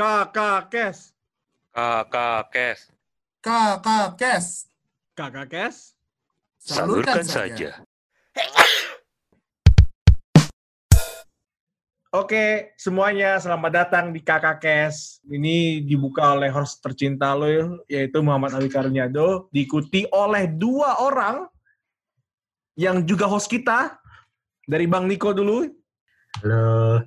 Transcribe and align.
Kakak 0.00 0.72
Kes. 0.72 1.12
Kakak 1.76 2.48
Kes. 2.48 2.88
Kakak 3.44 4.16
Kes. 4.16 4.46
Kakak 5.12 5.46
Kes. 5.52 5.76
Salurkan 6.56 7.20
saja. 7.20 7.84
Oke, 12.16 12.72
semuanya 12.80 13.36
selamat 13.44 13.72
datang 13.76 14.08
di 14.08 14.24
Kakak 14.24 14.64
Kes. 14.64 15.20
Ini 15.28 15.84
dibuka 15.84 16.32
oleh 16.32 16.48
host 16.48 16.80
tercinta 16.80 17.36
lo, 17.36 17.84
yaitu 17.84 18.24
Muhammad 18.24 18.56
Ali 18.56 18.72
Karunyado. 18.72 19.52
Diikuti 19.52 20.08
oleh 20.16 20.48
dua 20.48 20.96
orang 21.04 21.44
yang 22.72 23.04
juga 23.04 23.28
host 23.28 23.52
kita. 23.52 24.00
Dari 24.64 24.88
Bang 24.88 25.04
Niko 25.04 25.36
dulu. 25.36 25.68
Halo, 26.40 27.04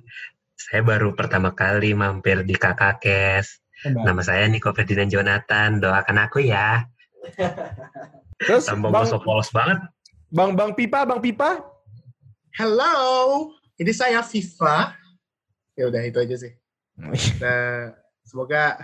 saya 0.54 0.80
baru 0.86 1.12
pertama 1.18 1.50
kali 1.52 1.92
mampir 1.92 2.46
di 2.46 2.54
Kakak 2.54 3.02
Kes. 3.02 3.62
Nama 3.84 4.22
saya 4.22 4.46
Niko 4.46 4.70
Ferdinand 4.70 5.10
Jonathan. 5.10 5.82
Doakan 5.82 6.18
aku 6.24 6.40
ya. 6.46 6.86
Terus 8.40 8.66
Tambah 8.66 8.90
Bang, 8.90 9.06
polos 9.22 9.50
banget. 9.50 9.78
Bang 10.30 10.54
Bang 10.54 10.72
Pipa, 10.74 11.06
Bang 11.06 11.20
Pipa. 11.20 11.62
Hello. 12.54 13.50
Ini 13.78 13.92
saya 13.92 14.22
Viva. 14.22 14.94
Ya 15.74 15.90
udah 15.90 16.02
itu 16.06 16.18
aja 16.22 16.36
sih. 16.38 16.52
Nah, 17.42 17.90
semoga 18.22 18.78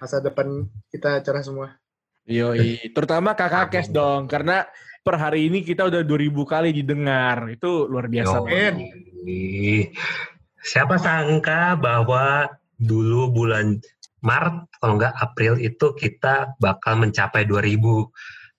masa 0.00 0.24
depan 0.24 0.64
kita 0.88 1.20
cerah 1.20 1.44
semua. 1.44 1.68
Yoi, 2.24 2.88
terutama 2.96 3.36
Kakak 3.36 3.68
Kes 3.68 3.92
dong, 3.92 4.30
karena 4.30 4.64
per 5.02 5.18
hari 5.18 5.50
ini 5.50 5.60
kita 5.66 5.90
udah 5.90 6.00
2000 6.00 6.32
kali 6.48 6.70
didengar. 6.72 7.50
Itu 7.52 7.90
luar 7.90 8.08
biasa. 8.08 8.40
Yo. 8.40 8.48
Siapa 10.62 10.94
sangka 10.96 11.74
bahwa 11.74 12.46
dulu 12.78 13.30
bulan 13.30 13.82
Maret, 14.22 14.70
kalau 14.78 14.94
nggak 15.02 15.14
April 15.18 15.58
itu 15.58 15.86
kita 15.98 16.54
bakal 16.62 16.94
mencapai 17.02 17.42
2000 17.42 17.82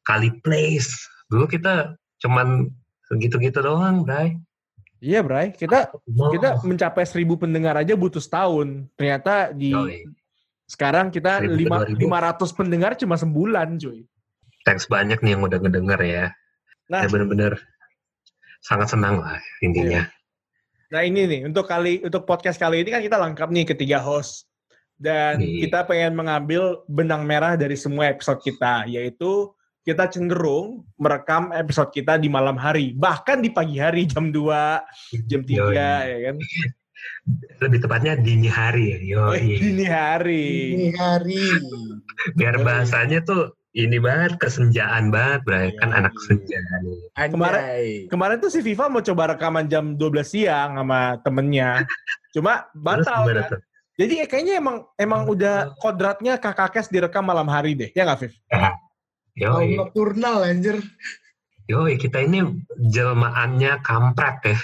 kali 0.04 0.30
plays. 0.44 0.92
Dulu 1.32 1.48
kita 1.48 1.96
cuman 2.20 2.68
segitu-gitu 3.08 3.64
doang, 3.64 4.04
Bray. 4.04 4.36
Iya, 5.00 5.24
Bray. 5.24 5.56
Kita 5.56 5.92
Mau. 6.12 6.32
kita 6.32 6.60
mencapai 6.64 7.04
1000 7.08 7.40
pendengar 7.40 7.80
aja 7.80 7.96
butuh 7.96 8.20
setahun. 8.20 8.88
Ternyata 9.00 9.56
di 9.56 9.72
Yoi. 9.72 10.04
sekarang 10.68 11.12
kita 11.12 11.44
1000 11.44 11.48
ke 11.48 11.56
lima, 11.60 11.76
2000. 11.88 12.52
500 12.52 12.60
pendengar 12.60 12.92
cuma 13.00 13.16
sebulan, 13.16 13.80
cuy. 13.80 14.04
Thanks 14.64 14.88
banyak 14.88 15.20
nih 15.20 15.36
yang 15.36 15.44
udah 15.44 15.60
ngedenger 15.60 16.00
ya. 16.04 16.26
Nah. 16.88 17.04
Saya 17.04 17.12
bener-bener 17.12 17.60
sangat 18.64 18.96
senang 18.96 19.20
lah 19.20 19.40
intinya. 19.60 20.08
Nah, 20.94 21.02
ini 21.02 21.26
nih 21.26 21.42
untuk 21.50 21.66
kali 21.66 22.06
untuk 22.06 22.30
podcast 22.30 22.62
kali 22.62 22.86
ini 22.86 22.94
kan 22.94 23.02
kita 23.02 23.18
lengkap 23.18 23.50
nih 23.50 23.66
ketiga 23.66 23.98
host. 23.98 24.46
Dan 24.94 25.42
Iya. 25.42 25.66
kita 25.66 25.90
pengen 25.90 26.14
mengambil 26.14 26.86
benang 26.86 27.26
merah 27.26 27.58
dari 27.58 27.74
semua 27.74 28.14
episode 28.14 28.38
kita, 28.46 28.86
yaitu 28.86 29.50
kita 29.82 30.06
cenderung 30.08 30.86
merekam 30.96 31.50
episode 31.52 31.90
kita 31.90 32.16
di 32.16 32.30
malam 32.30 32.56
hari, 32.56 32.94
bahkan 32.94 33.42
di 33.42 33.50
pagi 33.50 33.82
hari 33.82 34.06
jam 34.06 34.30
2, 34.30 34.80
jam 35.28 35.42
3 35.42 35.60
Yoi. 35.60 35.76
ya 36.08 36.18
kan. 36.30 36.36
Lebih 37.68 37.80
tepatnya 37.84 38.14
dini 38.16 38.48
hari 38.48 38.96
ya. 38.96 38.98
Dini 39.34 39.84
hari. 39.84 40.46
Ini 40.78 40.90
hari. 40.96 41.44
Biar 42.38 42.62
bahasanya 42.64 43.26
tuh 43.26 43.52
ini 43.74 43.98
banget 43.98 44.38
kesenjaan 44.38 45.10
banget, 45.10 45.42
Bray. 45.50 45.74
Kan 45.82 45.90
Yoi. 45.90 46.00
anak 46.06 46.14
senja 46.30 46.62
nih. 46.86 46.98
Anjay. 47.18 47.88
Kemarin 48.06 48.38
tuh 48.38 48.54
si 48.54 48.62
Viva 48.62 48.86
mau 48.86 49.02
coba 49.02 49.34
rekaman 49.34 49.66
jam 49.66 49.98
12 49.98 50.22
siang 50.22 50.78
sama 50.78 51.18
temennya. 51.26 51.82
Cuma 52.30 52.70
batal 52.86 53.26
kan. 53.26 53.58
tuh? 53.58 53.62
Jadi 53.94 54.26
eh, 54.26 54.28
kayaknya 54.30 54.58
emang 54.62 54.78
emang 54.98 55.26
udah 55.30 55.78
kodratnya 55.78 56.38
kakak 56.42 56.74
kes 56.74 56.90
direkam 56.90 57.26
malam 57.26 57.50
hari 57.50 57.74
deh. 57.74 57.90
Ya 57.94 58.06
nggak, 58.06 58.26
Viv? 58.26 58.34
Mau 58.54 59.62
Yoi. 59.62 59.78
nocturnal 59.78 60.46
anjir. 60.46 60.78
Yoi, 61.66 61.98
kita 61.98 62.22
ini 62.22 62.46
jelmaannya 62.94 63.82
kampret 63.82 64.38
ya. 64.46 64.58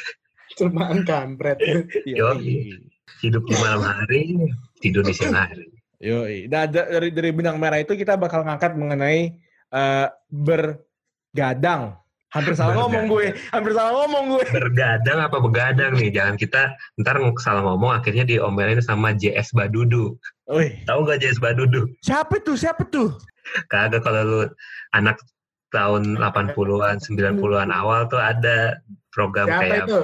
Celmaan 0.54 1.02
kampret. 1.06 1.58
Yoi. 2.06 2.78
Hidup 3.26 3.44
di 3.50 3.56
malam 3.58 3.82
hari, 3.84 4.38
tidur 4.86 5.02
di 5.02 5.18
siang 5.18 5.34
hari. 5.42 5.79
Yoi. 6.00 6.48
Nah, 6.48 6.64
da- 6.64 6.88
dari 6.88 7.12
dari 7.12 7.30
benang 7.30 7.60
merah 7.60 7.78
itu 7.78 7.92
kita 7.94 8.16
bakal 8.16 8.44
ngangkat 8.44 8.72
mengenai 8.74 9.36
eh, 9.70 10.08
bergadang. 10.32 11.96
Hampir 12.30 12.54
salah 12.54 12.78
Bergadang. 12.78 12.86
ngomong 12.86 13.06
gue. 13.10 13.28
Hampir 13.50 13.72
salah 13.74 13.94
ngomong 13.98 14.24
gue. 14.32 14.44
Bergadang 14.54 15.18
apa 15.20 15.38
begadang 15.42 15.92
nih? 15.98 16.14
Jangan 16.14 16.36
kita 16.38 16.62
ntar 17.02 17.18
salah 17.38 17.66
ngomong 17.66 17.90
akhirnya 17.92 18.22
diomelin 18.22 18.80
sama 18.80 19.12
JS 19.12 19.50
Badudu. 19.52 20.14
Wih, 20.46 20.78
Tahu 20.86 21.10
gak 21.10 21.20
JS 21.20 21.42
Badudu? 21.42 21.90
siapa 22.00 22.38
tuh? 22.40 22.54
Siapa 22.54 22.86
tuh? 22.86 23.18
Kagak 23.66 24.06
kalau 24.06 24.22
lu 24.22 24.42
anak 24.94 25.18
tahun 25.74 26.18
80-an, 26.18 27.02
90-an 27.02 27.70
awal 27.70 28.06
tuh 28.06 28.22
ada 28.22 28.78
program 29.10 29.50
Siapa 29.50 29.62
kayak 29.66 29.86
itu? 29.86 30.00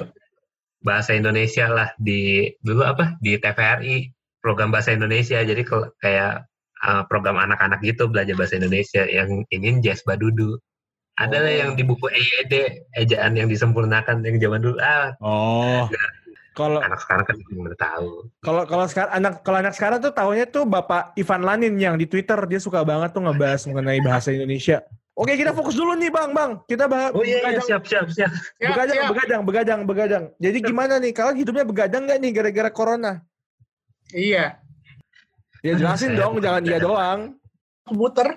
bahasa 0.82 1.10
Indonesia 1.14 1.66
lah 1.66 1.88
di 1.96 2.50
dulu 2.58 2.82
apa 2.82 3.14
di 3.18 3.38
TVRI 3.38 4.10
program 4.46 4.70
bahasa 4.70 4.94
Indonesia 4.94 5.42
jadi 5.42 5.58
ke- 5.58 5.90
kayak 5.98 6.46
uh, 6.80 7.02
program 7.04 7.34
anak-anak 7.36 7.82
gitu 7.82 8.06
belajar 8.06 8.38
bahasa 8.38 8.54
Indonesia 8.54 9.02
yang 9.02 9.42
ingin 9.50 9.82
Jazz 9.82 10.06
Badudu 10.06 10.54
ada 11.16 11.34
Oh. 11.34 11.48
yang 11.48 11.74
di 11.74 11.82
buku 11.82 12.06
EYD 12.06 12.54
ejaan 12.94 13.34
yang 13.34 13.50
disempurnakan 13.50 14.22
yang 14.22 14.38
zaman 14.38 14.62
dulu 14.62 14.78
ah 14.78 15.10
Oh. 15.18 15.90
Kalau 16.52 16.80
anak 16.80 17.02
sekarang 17.02 17.24
kan 17.26 17.36
belum 17.42 17.74
tahu 17.74 18.32
kalau 18.40 18.62
kalau 18.64 18.86
sekarang 18.86 19.12
anak 19.12 19.42
kalau 19.42 19.58
anak 19.58 19.74
sekarang 19.74 19.98
tuh 19.98 20.08
tahunya 20.08 20.46
tuh 20.46 20.64
Bapak 20.64 21.12
Ivan 21.14 21.42
Lanin 21.42 21.74
yang 21.76 21.98
di 21.98 22.06
Twitter 22.06 22.38
dia 22.46 22.56
suka 22.56 22.80
banget 22.80 23.12
tuh 23.12 23.20
ngebahas 23.20 23.66
mengenai 23.66 24.00
bahasa 24.00 24.30
Indonesia. 24.30 24.80
Oke, 25.12 25.32
kita 25.32 25.52
fokus 25.52 25.72
dulu 25.72 25.96
nih, 25.96 26.08
Bang, 26.08 26.32
Bang. 26.32 26.60
Kita 26.64 26.84
bahas 26.86 27.08
oh 27.12 27.20
iya, 27.20 27.40
iya 27.40 27.56
begadang, 27.56 27.64
siap 27.64 27.82
siap 27.84 28.06
siap 28.08 28.28
Siap, 28.32 28.68
begadang, 28.68 28.96
siap. 28.96 29.08
begadang, 29.08 29.40
begadang, 29.44 29.80
begadang. 29.84 30.24
Jadi 30.36 30.58
gimana 30.62 30.94
nih? 30.96 31.12
Kalian 31.12 31.36
hidupnya 31.36 31.64
begadang 31.64 32.02
nggak 32.04 32.18
nih 32.20 32.30
gara-gara 32.32 32.68
corona? 32.68 33.12
Iya. 34.10 34.60
Ya 35.60 35.70
Aduh, 35.72 35.80
jelasin 35.82 36.10
saya 36.12 36.20
dong, 36.20 36.34
jangan 36.38 36.62
iya 36.62 36.78
begadang. 36.78 36.84
doang. 36.84 37.20
Komputer. 37.82 38.28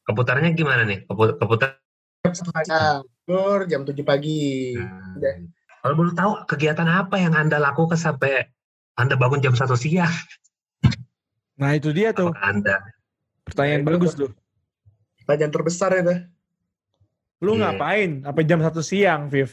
keputarnya 0.00 0.50
gimana 0.50 0.82
nih 0.82 1.06
Kepu- 1.06 1.38
keputar 1.38 1.78
tidur 2.26 3.62
jam 3.64 3.86
7 3.86 3.94
pagi. 4.02 4.74
Hmm. 4.74 5.46
kalau 5.80 5.94
boleh 5.94 6.10
tahu 6.12 6.30
kegiatan 6.44 6.82
apa 6.84 7.14
yang 7.14 7.30
anda 7.30 7.56
lakukan 7.56 7.94
sampai 7.94 8.50
anda 8.94 9.14
bangun 9.14 9.38
jam 9.38 9.54
satu 9.54 9.78
siang 9.78 10.10
Nah, 11.54 11.76
itu 11.76 11.92
dia 11.92 12.10
tuh. 12.10 12.32
Apakah 12.32 12.42
anda 12.48 12.76
Pertanyaan 13.44 13.80
Nah, 13.80 13.88
bagus 13.92 14.16
tuh. 14.16 14.32
Pertanyaan 15.20 15.52
terbesar 15.52 15.90
itu. 15.94 16.14
Lu 17.38 17.54
Iya. 17.54 17.60
ngapain 17.70 18.10
sampai 18.22 18.42
jam 18.44 18.60
satu 18.60 18.80
siang, 18.80 19.20
Viv? 19.26 19.50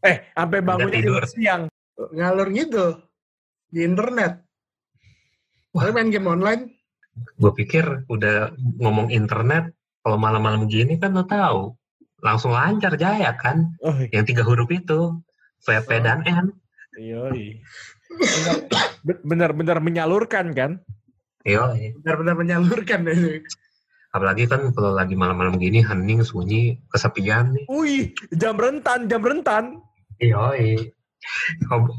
Eh, 0.00 0.28
sampai 0.28 0.58
bangunnya 0.60 0.98
jam 0.98 1.24
siang. 1.24 1.62
Ngalur 1.96 2.48
gitu. 2.50 3.00
Di 3.68 3.84
internet. 3.84 4.40
Wah, 5.72 5.92
main 5.92 6.08
game 6.08 6.26
online. 6.26 6.62
gue 7.18 7.50
pikir 7.50 8.06
udah 8.06 8.54
ngomong 8.78 9.10
internet 9.10 9.74
kalau 10.00 10.14
malam-malam 10.14 10.70
gini 10.70 11.02
kan 11.02 11.10
lo 11.10 11.26
tahu 11.26 11.74
langsung 12.22 12.54
lancar 12.54 12.94
jaya 12.94 13.34
kan 13.34 13.74
Oh, 13.82 13.90
yang 14.14 14.22
tiga 14.22 14.46
huruf 14.46 14.70
itu 14.70 15.18
VP 15.66 15.88
Oh. 15.90 15.98
dan 15.98 16.22
N 16.22 16.46
Yoi. 16.94 17.58
Benar-benar 19.02 19.82
menyalurkan 19.82 20.54
kan? 20.54 20.78
yo 21.42 21.74
Benar-benar 22.02 22.38
menyalurkan. 22.38 23.02
apalagi 24.08 24.46
kan 24.46 24.70
kalau 24.70 24.94
lagi 24.94 25.18
malam-malam 25.18 25.58
gini 25.58 25.82
hening 25.82 26.22
sunyi 26.22 26.78
kesepian 26.88 27.50
nih 27.50 27.66
Wih, 27.66 28.14
jam 28.30 28.54
rentan, 28.56 29.10
jam 29.10 29.26
rentan. 29.26 29.82
yo 30.22 30.54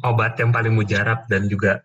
obat 0.04 0.40
yang 0.40 0.52
paling 0.52 0.74
mujarab 0.74 1.28
dan 1.28 1.48
juga 1.48 1.84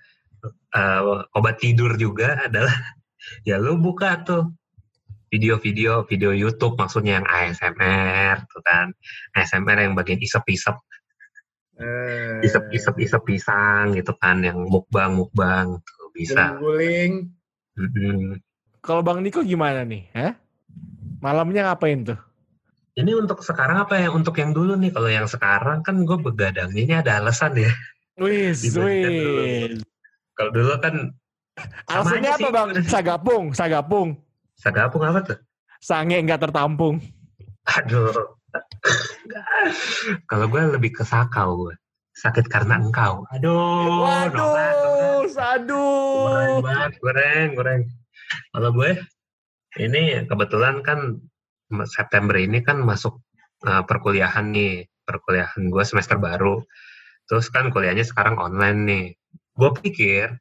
eh, 0.74 1.00
obat 1.34 1.60
tidur 1.60 1.94
juga 1.98 2.46
adalah 2.46 2.72
ya 3.48 3.56
lu 3.60 3.78
buka 3.78 4.22
tuh 4.24 4.54
video-video 5.32 6.06
video 6.06 6.30
YouTube 6.30 6.78
maksudnya 6.78 7.18
yang 7.18 7.26
ASMR 7.26 8.46
tuh 8.46 8.62
kan 8.62 8.94
ASMR 9.34 9.82
yang 9.82 9.98
bagian 9.98 10.22
isep-isep 10.22 10.78
Eh, 11.74 12.46
isep 12.70 12.70
isep 13.02 13.22
pisang 13.26 13.98
gitu 13.98 14.14
kan 14.14 14.38
yang 14.46 14.62
mukbang 14.70 15.10
mukbang 15.10 15.82
tuh 15.82 16.06
bisa 16.14 16.54
Guling. 16.62 17.34
Mm-mm. 17.74 18.38
Kalau 18.78 19.02
Bang 19.02 19.26
Niko 19.26 19.42
gimana 19.42 19.82
nih? 19.82 20.06
Hah? 20.14 20.38
Malamnya 21.18 21.66
ngapain 21.66 22.06
tuh? 22.06 22.20
Ini 22.94 23.10
untuk 23.14 23.42
sekarang 23.42 23.82
apa 23.82 23.98
yang 23.98 24.14
untuk 24.14 24.38
yang 24.38 24.54
dulu 24.54 24.78
nih 24.78 24.94
kalau 24.94 25.10
yang 25.10 25.26
sekarang 25.26 25.82
kan 25.82 26.06
gue 26.06 26.14
begadangnya 26.18 26.80
ini 26.80 26.94
ada 26.94 27.18
alasan 27.18 27.58
ya 27.58 27.72
Wis, 28.14 28.62
wis. 28.78 29.82
kalau 30.38 30.50
dulu 30.54 30.78
kan 30.78 31.10
Alasannya 31.86 32.30
apa 32.34 32.38
sih. 32.38 32.50
Bang? 32.50 32.68
Sagapung, 32.86 33.44
sagapung. 33.54 34.08
sagapung 34.58 35.02
apa 35.06 35.20
tuh 35.22 35.38
Sange 35.78 36.18
nggak 36.22 36.50
tertampung. 36.50 36.98
aduh 37.64 38.14
kalau 40.30 40.46
gue 40.46 40.62
lebih 40.78 40.94
ke 40.94 41.02
sakau 41.02 41.66
gue 41.66 41.74
sakit 42.14 42.46
karena 42.46 42.78
engkau 42.78 43.26
aduh. 43.34 44.06
Waduh, 44.06 45.26
Aduh. 45.34 46.62
Goreng 46.62 46.92
goreng, 47.02 47.48
goreng. 47.58 47.82
Kalau 48.54 48.70
gue, 48.70 48.90
ini 49.78 50.22
kebetulan 50.26 50.78
kan 50.86 51.18
September 51.82 52.38
ini 52.38 52.62
kan 52.62 52.78
masuk 52.82 53.18
uh, 53.66 53.82
perkuliahan 53.82 54.54
nih, 54.54 54.86
perkuliahan 55.02 55.66
gue 55.68 55.84
semester 55.84 56.16
baru. 56.20 56.62
Terus 57.26 57.50
kan 57.50 57.72
kuliahnya 57.74 58.06
sekarang 58.06 58.38
online 58.38 58.78
nih. 58.86 59.06
Gue 59.56 59.70
pikir 59.74 60.38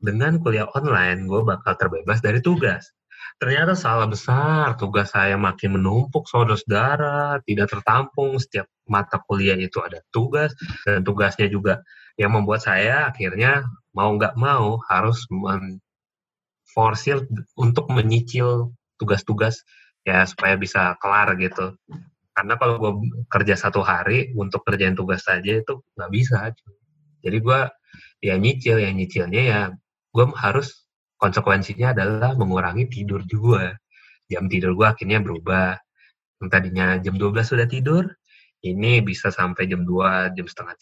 dengan 0.00 0.36
kuliah 0.42 0.68
online 0.76 1.24
gue 1.24 1.40
bakal 1.46 1.78
terbebas 1.80 2.20
dari 2.20 2.44
tugas. 2.44 2.92
Ternyata 3.40 3.74
salah 3.74 4.06
besar, 4.06 4.78
tugas 4.78 5.10
saya 5.10 5.34
makin 5.34 5.80
menumpuk 5.80 6.30
saudara-saudara, 6.30 7.42
tidak 7.42 7.66
tertampung, 7.72 8.38
setiap 8.38 8.70
mata 8.86 9.18
kuliah 9.26 9.58
itu 9.58 9.82
ada 9.82 9.98
tugas, 10.14 10.54
dan 10.86 11.02
tugasnya 11.02 11.50
juga 11.50 11.82
yang 12.14 12.30
membuat 12.30 12.62
saya 12.62 13.10
akhirnya 13.10 13.66
mau 13.90 14.14
nggak 14.14 14.38
mau 14.38 14.78
harus 14.86 15.26
forsir 16.74 17.26
untuk 17.58 17.90
menyicil 17.90 18.70
tugas-tugas 18.98 19.66
ya 20.04 20.28
supaya 20.28 20.54
bisa 20.60 20.94
kelar 21.00 21.34
gitu. 21.40 21.74
Karena 22.34 22.54
kalau 22.60 22.76
gue 22.78 22.92
kerja 23.30 23.54
satu 23.56 23.80
hari 23.80 24.30
untuk 24.36 24.62
kerjain 24.66 24.94
tugas 24.94 25.24
saja 25.24 25.64
itu 25.64 25.80
nggak 25.96 26.10
bisa. 26.12 26.52
Jadi 27.24 27.38
gue 27.40 27.60
ya 28.20 28.34
nyicil, 28.36 28.84
ya 28.84 28.90
nyicilnya 28.92 29.42
ya 29.42 29.60
gue 30.12 30.24
harus 30.36 30.84
konsekuensinya 31.16 31.96
adalah 31.96 32.36
mengurangi 32.36 32.90
tidur 32.90 33.24
juga. 33.24 33.74
Jam 34.28 34.46
tidur 34.50 34.76
gue 34.76 34.86
akhirnya 34.86 35.24
berubah. 35.24 35.80
Yang 36.42 36.48
tadinya 36.50 36.86
jam 37.00 37.14
12 37.16 37.40
sudah 37.56 37.66
tidur, 37.70 38.04
ini 38.66 39.00
bisa 39.00 39.32
sampai 39.32 39.64
jam 39.70 39.86
2, 39.86 40.34
jam 40.36 40.46
setengah 40.48 40.76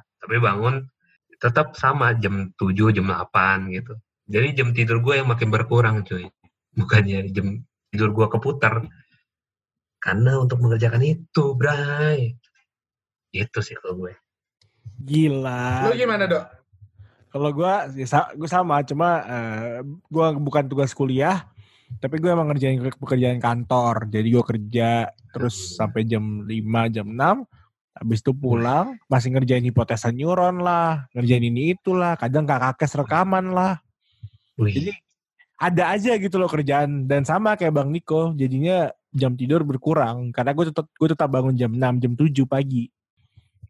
3. 0.00 0.22
Tapi 0.22 0.36
bangun 0.38 0.86
tetap 1.42 1.74
sama 1.74 2.14
jam 2.14 2.54
7, 2.54 2.94
jam 2.94 3.10
8 3.10 3.74
gitu. 3.74 3.98
Jadi 4.30 4.48
jam 4.54 4.68
tidur 4.70 5.02
gue 5.02 5.18
yang 5.18 5.28
makin 5.28 5.50
berkurang 5.50 6.06
cuy. 6.06 6.30
Bukannya 6.78 7.28
jam 7.34 7.60
tidur 7.92 8.10
gue 8.16 8.26
keputar. 8.32 8.88
Karena 10.00 10.40
untuk 10.40 10.58
mengerjakan 10.64 11.04
itu, 11.04 11.52
Bray. 11.54 12.34
Itu 13.30 13.60
sih 13.60 13.76
kalau 13.76 14.08
gue. 14.08 14.12
Gila. 14.98 15.92
Lu 15.92 15.94
gimana, 15.94 16.24
Dok? 16.24 16.44
Kalau 17.32 17.48
gue, 17.52 17.74
ya, 18.00 18.20
gue 18.34 18.48
sama, 18.50 18.82
cuma 18.82 19.08
uh, 19.24 19.78
gue 19.84 20.26
bukan 20.36 20.64
tugas 20.68 20.92
kuliah, 20.92 21.48
tapi 21.96 22.20
gue 22.20 22.28
emang 22.28 22.50
ngerjain 22.52 22.80
pekerjaan 22.96 23.40
kantor. 23.40 24.08
Jadi 24.08 24.28
gue 24.28 24.44
kerja 24.44 25.08
terus 25.32 25.56
hmm. 25.56 25.72
sampai 25.80 26.00
jam 26.04 26.44
5, 26.44 26.50
jam 26.92 27.08
6, 27.08 27.16
habis 27.96 28.20
itu 28.20 28.32
pulang, 28.36 29.00
masih 29.08 29.32
ngerjain 29.32 29.64
hipotesa 29.64 30.12
neuron 30.12 30.60
lah, 30.60 31.08
ngerjain 31.16 31.44
ini 31.44 31.72
itulah, 31.72 32.20
kadang 32.20 32.44
kakak 32.44 32.84
kes 32.84 33.00
rekaman 33.00 33.52
lah. 33.52 33.80
Jadi 34.60 34.92
ada 35.62 35.94
aja 35.94 36.18
gitu 36.18 36.42
loh 36.42 36.50
kerjaan 36.50 37.06
dan 37.06 37.22
sama 37.22 37.54
kayak 37.54 37.70
Bang 37.70 37.94
Niko, 37.94 38.34
jadinya 38.34 38.90
jam 39.14 39.38
tidur 39.38 39.62
berkurang 39.62 40.34
karena 40.34 40.50
gue 40.50 40.74
tetap 40.74 40.90
gue 40.90 41.08
tetap 41.14 41.30
bangun 41.30 41.54
jam 41.54 41.70
6, 41.70 42.02
jam 42.02 42.12
7 42.18 42.50
pagi. 42.50 42.90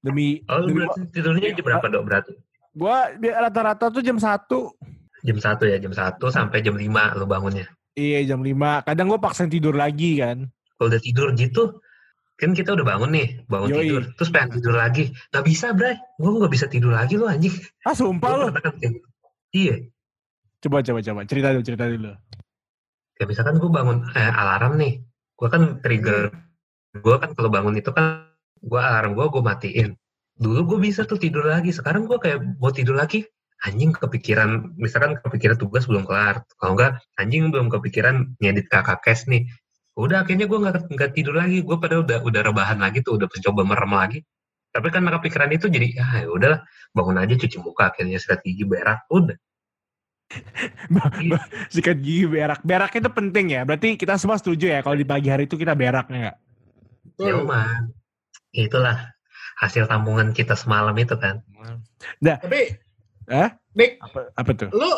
Demi 0.02 0.40
Oh, 0.50 0.64
demi, 0.64 0.82
berarti 0.82 1.06
tidurnya 1.14 1.52
jam 1.54 1.62
berapa, 1.62 1.86
Dok, 1.86 2.02
berarti? 2.02 2.32
Gua 2.74 3.12
rata-rata 3.20 3.92
tuh 3.92 4.02
jam 4.02 4.18
1. 4.18 4.24
Jam 5.22 5.38
1 5.38 5.70
ya, 5.70 5.76
jam 5.78 5.92
1 5.92 6.18
sampai 6.32 6.58
jam 6.64 6.74
5 6.74 7.20
lu 7.20 7.28
bangunnya. 7.28 7.68
Iya, 7.94 8.34
jam 8.34 8.40
5. 8.42 8.82
Kadang 8.82 9.06
gue 9.12 9.20
paksa 9.20 9.46
tidur 9.46 9.76
lagi 9.76 10.18
kan. 10.18 10.48
Kalau 10.80 10.88
udah 10.90 10.98
tidur 10.98 11.28
gitu, 11.36 11.78
kan 12.34 12.50
kita 12.56 12.74
udah 12.74 12.82
bangun 12.82 13.14
nih, 13.14 13.28
bangun 13.46 13.68
Yoi. 13.70 13.78
tidur. 13.86 14.02
Terus 14.18 14.30
pengen 14.34 14.50
tidur 14.58 14.74
lagi. 14.74 15.12
Gak 15.30 15.44
bisa, 15.46 15.70
Bray. 15.76 15.94
Gue 16.18 16.40
gak 16.40 16.50
bisa 16.50 16.66
tidur 16.66 16.90
lagi 16.90 17.14
lo 17.14 17.30
anjing. 17.30 17.54
Ah, 17.86 17.94
sumpah 17.94 18.32
lo? 18.34 18.46
Iya. 19.54 19.86
Coba, 20.62 20.78
coba, 20.78 21.02
coba. 21.02 21.20
Cerita 21.26 21.50
dulu, 21.50 21.62
cerita 21.66 21.84
dulu. 21.90 22.14
Ya 23.18 23.24
misalkan 23.26 23.58
gue 23.58 23.66
bangun 23.66 24.06
eh, 24.14 24.30
alarm 24.30 24.78
nih. 24.78 25.02
Gue 25.34 25.48
kan 25.50 25.82
trigger. 25.82 26.30
Gue 27.02 27.16
kan 27.18 27.34
kalau 27.34 27.50
bangun 27.50 27.74
itu 27.74 27.90
kan, 27.90 28.30
gue 28.62 28.78
alarm 28.78 29.18
gue, 29.18 29.26
gue 29.26 29.42
matiin. 29.42 29.88
Dulu 30.38 30.60
gue 30.74 30.78
bisa 30.86 31.02
tuh 31.02 31.18
tidur 31.18 31.50
lagi. 31.50 31.74
Sekarang 31.74 32.06
gue 32.06 32.14
kayak 32.22 32.62
mau 32.62 32.70
tidur 32.70 32.94
lagi. 32.94 33.26
Anjing 33.62 33.94
kepikiran 33.94 34.74
misalkan 34.78 35.18
kepikiran 35.18 35.58
tugas 35.58 35.86
belum 35.90 36.06
kelar. 36.06 36.46
Kalau 36.58 36.74
enggak 36.78 36.98
anjing 37.18 37.50
belum 37.50 37.70
kepikiran 37.70 38.34
ngedit 38.38 38.66
kakak 38.70 39.02
kes 39.02 39.26
nih. 39.30 39.46
Udah 39.94 40.26
akhirnya 40.26 40.50
gue 40.50 40.58
nggak 40.62 40.90
nggak 40.90 41.10
tidur 41.14 41.38
lagi. 41.38 41.62
Gue 41.62 41.78
pada 41.78 42.02
udah 42.02 42.26
udah 42.26 42.40
rebahan 42.42 42.78
lagi 42.82 43.06
tuh 43.06 43.18
udah 43.18 43.30
mencoba 43.30 43.62
merem 43.62 43.92
lagi. 43.94 44.18
Tapi 44.74 44.88
kan 44.90 45.06
kepikiran 45.06 45.50
itu 45.54 45.66
jadi 45.70 45.94
ah 46.02 46.26
ya 46.26 46.28
udahlah 46.30 46.60
bangun 46.90 47.22
aja 47.22 47.34
cuci 47.38 47.56
muka 47.62 47.94
akhirnya 47.94 48.18
sikat 48.18 48.42
gigi 48.42 48.66
berak. 48.66 49.06
Udah 49.14 49.38
sikat 51.74 51.98
gigi 52.00 52.26
berak. 52.28 52.60
Berak 52.64 52.92
itu 52.96 53.08
penting 53.12 53.46
ya. 53.56 53.62
Berarti 53.66 53.96
kita 53.96 54.16
semua 54.16 54.36
setuju 54.40 54.72
ya 54.72 54.80
kalau 54.80 54.96
di 54.96 55.06
pagi 55.06 55.28
hari 55.28 55.44
itu 55.48 55.56
kita 55.56 55.76
beraknya 55.76 56.30
nggak? 56.30 56.36
Ya 57.22 57.36
man 57.42 57.92
itulah 58.52 59.12
hasil 59.60 59.88
tambungan 59.88 60.36
kita 60.36 60.52
semalam 60.52 60.92
itu 60.96 61.16
kan. 61.16 61.40
Nah, 62.20 62.36
tapi 62.40 62.76
eh? 63.32 63.48
Nick, 63.72 63.96
apa, 64.04 64.28
apa 64.36 64.50
tuh? 64.52 64.68
Lu 64.72 64.92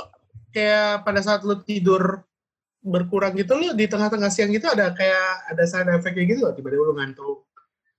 kayak 0.51 1.07
pada 1.07 1.21
saat 1.23 1.47
lu 1.47 1.63
tidur 1.63 2.23
berkurang 2.85 3.33
gitu 3.39 3.57
lu 3.57 3.73
di 3.73 3.89
tengah-tengah 3.89 4.29
siang 4.29 4.53
gitu 4.53 4.69
ada 4.69 4.93
kayak 4.93 5.49
ada 5.49 5.65
side 5.65 5.89
effect 5.89 6.21
kayak 6.21 6.37
gitu 6.37 6.53
tiba-tiba 6.53 6.85
lu 6.85 6.95
ngantuk 7.01 7.49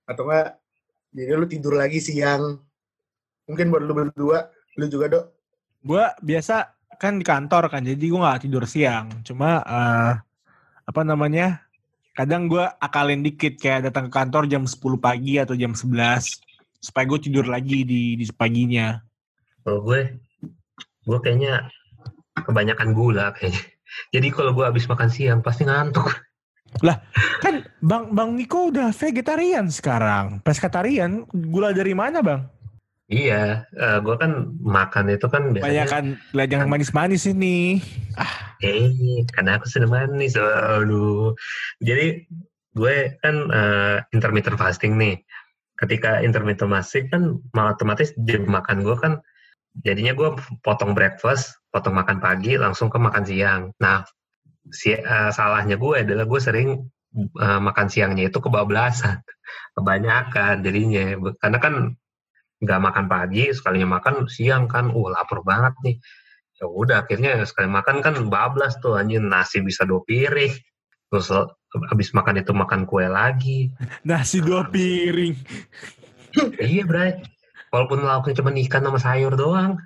atau 0.06 0.22
enggak 0.30 0.62
jadi 1.16 1.32
lu 1.32 1.48
tidur 1.48 1.80
lagi 1.80 1.96
siang. 1.96 2.60
Mungkin 3.48 3.72
buat 3.72 3.82
lu 3.88 3.94
berdua 3.96 4.52
lu 4.76 4.84
juga 4.92 5.06
dok. 5.08 5.24
Gua 5.80 6.12
biasa 6.20 6.75
kan 6.96 7.20
di 7.20 7.24
kantor 7.24 7.68
kan 7.72 7.84
jadi 7.84 8.04
gua 8.08 8.20
nggak 8.32 8.48
tidur 8.48 8.64
siang 8.64 9.10
cuma 9.22 9.60
uh, 9.64 10.12
apa 10.86 11.00
namanya 11.02 11.64
kadang 12.16 12.48
gua 12.48 12.76
akalin 12.80 13.20
dikit 13.20 13.60
kayak 13.60 13.92
datang 13.92 14.08
ke 14.08 14.12
kantor 14.16 14.48
jam 14.48 14.64
10 14.64 14.80
pagi 14.96 15.36
atau 15.36 15.52
jam 15.52 15.76
11 15.76 16.46
supaya 16.86 17.04
gue 17.08 17.18
tidur 17.18 17.46
lagi 17.50 17.82
di 17.82 18.14
di 18.14 18.24
paginya. 18.30 19.00
Kalau 19.66 19.82
gue, 19.82 20.22
gue 21.02 21.18
kayaknya 21.18 21.66
kebanyakan 22.38 22.94
gula 22.94 23.34
kayaknya. 23.34 23.62
Jadi 24.14 24.28
kalau 24.30 24.54
gue 24.54 24.62
habis 24.62 24.86
makan 24.86 25.10
siang 25.10 25.40
pasti 25.42 25.66
ngantuk. 25.66 26.06
Lah, 26.86 27.00
kan 27.40 27.66
Bang 27.82 28.12
Bang 28.14 28.38
Niko 28.38 28.70
udah 28.70 28.94
vegetarian 28.94 29.66
sekarang. 29.72 30.44
Pescatarian, 30.44 31.24
gula 31.32 31.72
dari 31.72 31.96
mana, 31.96 32.20
Bang? 32.20 32.46
Iya, 33.06 33.70
uh, 33.78 33.98
gue 34.02 34.16
kan 34.18 34.50
makan 34.58 35.14
itu 35.14 35.26
kan 35.30 35.54
biasanya. 35.54 35.86
Banyak 35.86 35.86
kan 35.86 36.06
yang 36.34 36.66
manis-manis 36.66 37.30
ini. 37.30 37.78
Ah. 38.18 38.58
Eh, 38.64 39.22
karena 39.30 39.62
aku 39.62 39.70
sudah 39.70 39.86
manis. 39.86 40.34
Aduh. 40.34 41.38
Jadi 41.78 42.26
gue 42.74 42.96
kan 43.22 43.36
uh, 43.48 43.96
intermittent 44.10 44.58
fasting 44.58 44.98
nih 44.98 45.22
ketika 45.76 46.24
intermittent 46.24 46.72
fasting 46.72 47.06
kan 47.12 47.22
otomatis 47.52 48.12
jam 48.24 48.48
makan 48.48 48.84
gue 48.84 48.96
kan 48.96 49.12
jadinya 49.84 50.16
gue 50.16 50.28
potong 50.64 50.96
breakfast, 50.96 51.60
potong 51.68 51.92
makan 51.92 52.16
pagi, 52.16 52.56
langsung 52.56 52.88
ke 52.88 52.96
makan 52.96 53.24
siang. 53.28 53.62
Nah, 53.76 54.08
si, 54.72 54.96
uh, 54.96 55.28
salahnya 55.28 55.76
gue 55.76 56.00
adalah 56.00 56.24
gue 56.24 56.40
sering 56.40 56.80
uh, 57.36 57.60
makan 57.60 57.86
siangnya 57.92 58.32
itu 58.32 58.40
kebablasan, 58.40 59.20
kebanyakan 59.76 60.64
jadinya. 60.64 61.20
Karena 61.36 61.58
kan 61.60 61.74
nggak 62.66 62.80
makan 62.82 63.06
pagi, 63.06 63.54
sekalinya 63.54 63.96
makan 64.02 64.26
siang 64.26 64.66
kan, 64.66 64.90
uh 64.90 65.08
lapar 65.14 65.46
banget 65.46 65.74
nih. 65.86 65.96
Ya 66.58 66.66
udah 66.66 67.06
akhirnya 67.06 67.44
sekali 67.46 67.70
makan 67.70 68.02
kan 68.02 68.14
bablas 68.26 68.74
tuh 68.82 68.98
anjir 68.98 69.22
nasi 69.22 69.62
bisa 69.62 69.86
dua 69.86 70.02
piring. 70.02 70.50
Terus 71.06 71.28
habis 71.86 72.10
makan 72.10 72.42
itu 72.42 72.50
makan 72.50 72.88
kue 72.88 73.06
lagi. 73.06 73.70
Nasi 74.08 74.42
dua 74.42 74.66
piring. 74.66 75.36
iya, 76.58 76.82
Bray. 76.82 77.22
Walaupun 77.70 78.02
lauknya 78.02 78.34
cuma 78.42 78.50
ikan 78.50 78.82
sama 78.82 78.98
sayur 78.98 79.38
doang. 79.38 79.78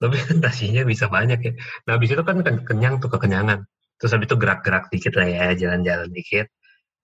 Tapi 0.00 0.16
kan 0.16 0.36
nasinya 0.44 0.82
bisa 0.84 1.06
banyak 1.08 1.38
ya. 1.40 1.52
Nah, 1.88 1.96
habis 1.96 2.12
itu 2.12 2.22
kan 2.24 2.44
kenyang 2.44 3.00
tuh 3.00 3.08
kekenyangan. 3.12 3.64
Terus 4.00 4.10
habis 4.16 4.26
itu 4.32 4.36
gerak-gerak 4.40 4.88
dikit 4.88 5.12
lah 5.16 5.28
ya, 5.28 5.46
jalan-jalan 5.56 6.08
dikit. 6.08 6.48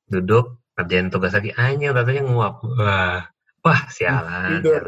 Duduk, 0.08 0.64
kerjain 0.76 1.12
tugas 1.12 1.36
lagi. 1.36 1.52
Anjing, 1.52 1.92
rasanya 1.92 2.22
nguap. 2.24 2.64
Wah, 2.64 3.28
wah 3.60 3.80
sialan. 3.92 4.64
Tidur. 4.64 4.84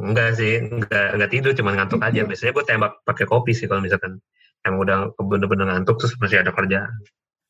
Enggak 0.00 0.40
sih, 0.40 0.62
enggak, 0.62 1.18
enggak 1.18 1.30
tidur, 1.30 1.52
cuma 1.52 1.76
ngantuk 1.76 2.00
aja. 2.00 2.24
Biasanya 2.24 2.52
gue 2.56 2.64
tembak 2.64 2.92
pakai 3.04 3.24
kopi 3.28 3.52
sih 3.52 3.68
kalau 3.68 3.84
misalkan 3.84 4.18
yang 4.62 4.78
udah 4.78 5.12
bener-bener 5.18 5.66
ngantuk 5.68 6.00
terus 6.00 6.14
masih 6.22 6.40
ada 6.40 6.54
kerjaan. 6.54 6.92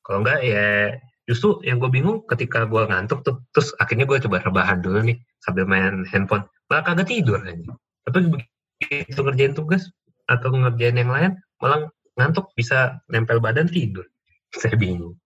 Kalau 0.02 0.24
enggak 0.24 0.42
ya 0.42 0.96
justru 1.28 1.62
yang 1.62 1.78
gue 1.78 1.86
bingung 1.92 2.26
ketika 2.26 2.66
gue 2.66 2.82
ngantuk 2.82 3.22
tuh 3.22 3.38
terus 3.54 3.70
akhirnya 3.78 4.10
gue 4.10 4.18
coba 4.26 4.42
rebahan 4.42 4.82
dulu 4.82 5.06
nih 5.06 5.16
sambil 5.44 5.64
main 5.68 6.02
handphone. 6.10 6.42
Malah 6.66 6.82
kagak 6.82 7.06
tidur 7.06 7.38
aja 7.38 7.74
tapi 8.02 8.18
begitu 8.28 9.18
ngerjain 9.22 9.54
tugas 9.54 9.86
atau 10.26 10.50
ngerjain 10.50 10.98
yang 10.98 11.10
lain 11.10 11.32
malah 11.62 11.86
ngantuk 12.18 12.50
bisa 12.58 12.98
nempel 13.06 13.38
badan 13.38 13.70
tidur. 13.70 14.06
Saya 14.60 14.74
bingung. 14.76 15.16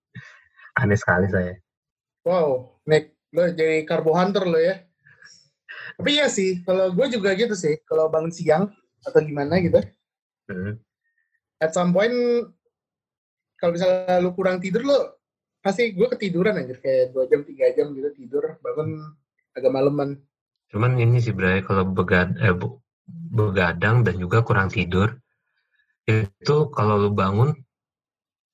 Aneh 0.76 1.00
sekali 1.00 1.24
saya. 1.32 1.56
Wow 2.28 2.76
Nick 2.84 3.16
lo 3.32 3.48
jadi 3.48 3.82
carbo 3.88 4.12
hunter 4.12 4.44
lo 4.44 4.60
ya 4.60 4.85
tapi 5.96 6.20
ya 6.20 6.28
sih 6.28 6.60
kalau 6.62 6.92
gue 6.92 7.06
juga 7.08 7.32
gitu 7.32 7.56
sih 7.56 7.80
kalau 7.84 8.06
bangun 8.06 8.30
siang 8.30 8.68
atau 9.02 9.20
gimana 9.20 9.58
gitu 9.58 9.80
Hmm. 10.46 10.78
At 11.58 11.74
some 11.74 11.90
point, 11.90 12.14
kalau 13.58 13.74
misalnya 13.74 14.22
lu 14.22 14.30
kurang 14.30 14.62
tidur 14.62 14.86
lu, 14.86 14.94
pasti 15.58 15.90
gue 15.90 16.06
ketiduran 16.06 16.54
anjir. 16.54 16.78
Kayak 16.78 17.10
2 17.10 17.26
jam, 17.26 17.40
3 17.42 17.66
jam 17.74 17.90
gitu 17.90 18.14
tidur. 18.14 18.54
Bangun 18.62 19.10
agak 19.58 19.72
maleman. 19.74 20.22
Cuman 20.70 21.02
ini 21.02 21.18
sih 21.18 21.34
Bray, 21.34 21.66
kalau 21.66 21.82
begad, 21.82 22.38
eh, 22.38 22.54
bu- 22.54 22.78
begadang 23.08 24.06
dan 24.06 24.22
juga 24.22 24.46
kurang 24.46 24.70
tidur, 24.70 25.18
itu 26.06 26.56
kalau 26.70 26.94
lu 27.02 27.10
bangun, 27.10 27.58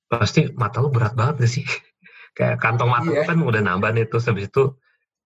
pasti 0.09 0.49
mata 0.57 0.81
lu 0.81 0.89
berat 0.89 1.13
banget 1.13 1.45
gak 1.45 1.51
sih? 1.61 1.65
kayak 2.37 2.57
kantong 2.57 2.89
mata 2.89 3.05
lu 3.05 3.21
Iya. 3.21 3.29
kan 3.29 3.37
udah 3.37 3.61
nambah 3.61 3.93
nih, 3.93 4.09
terus 4.09 4.25
habis 4.25 4.49
itu 4.49 4.73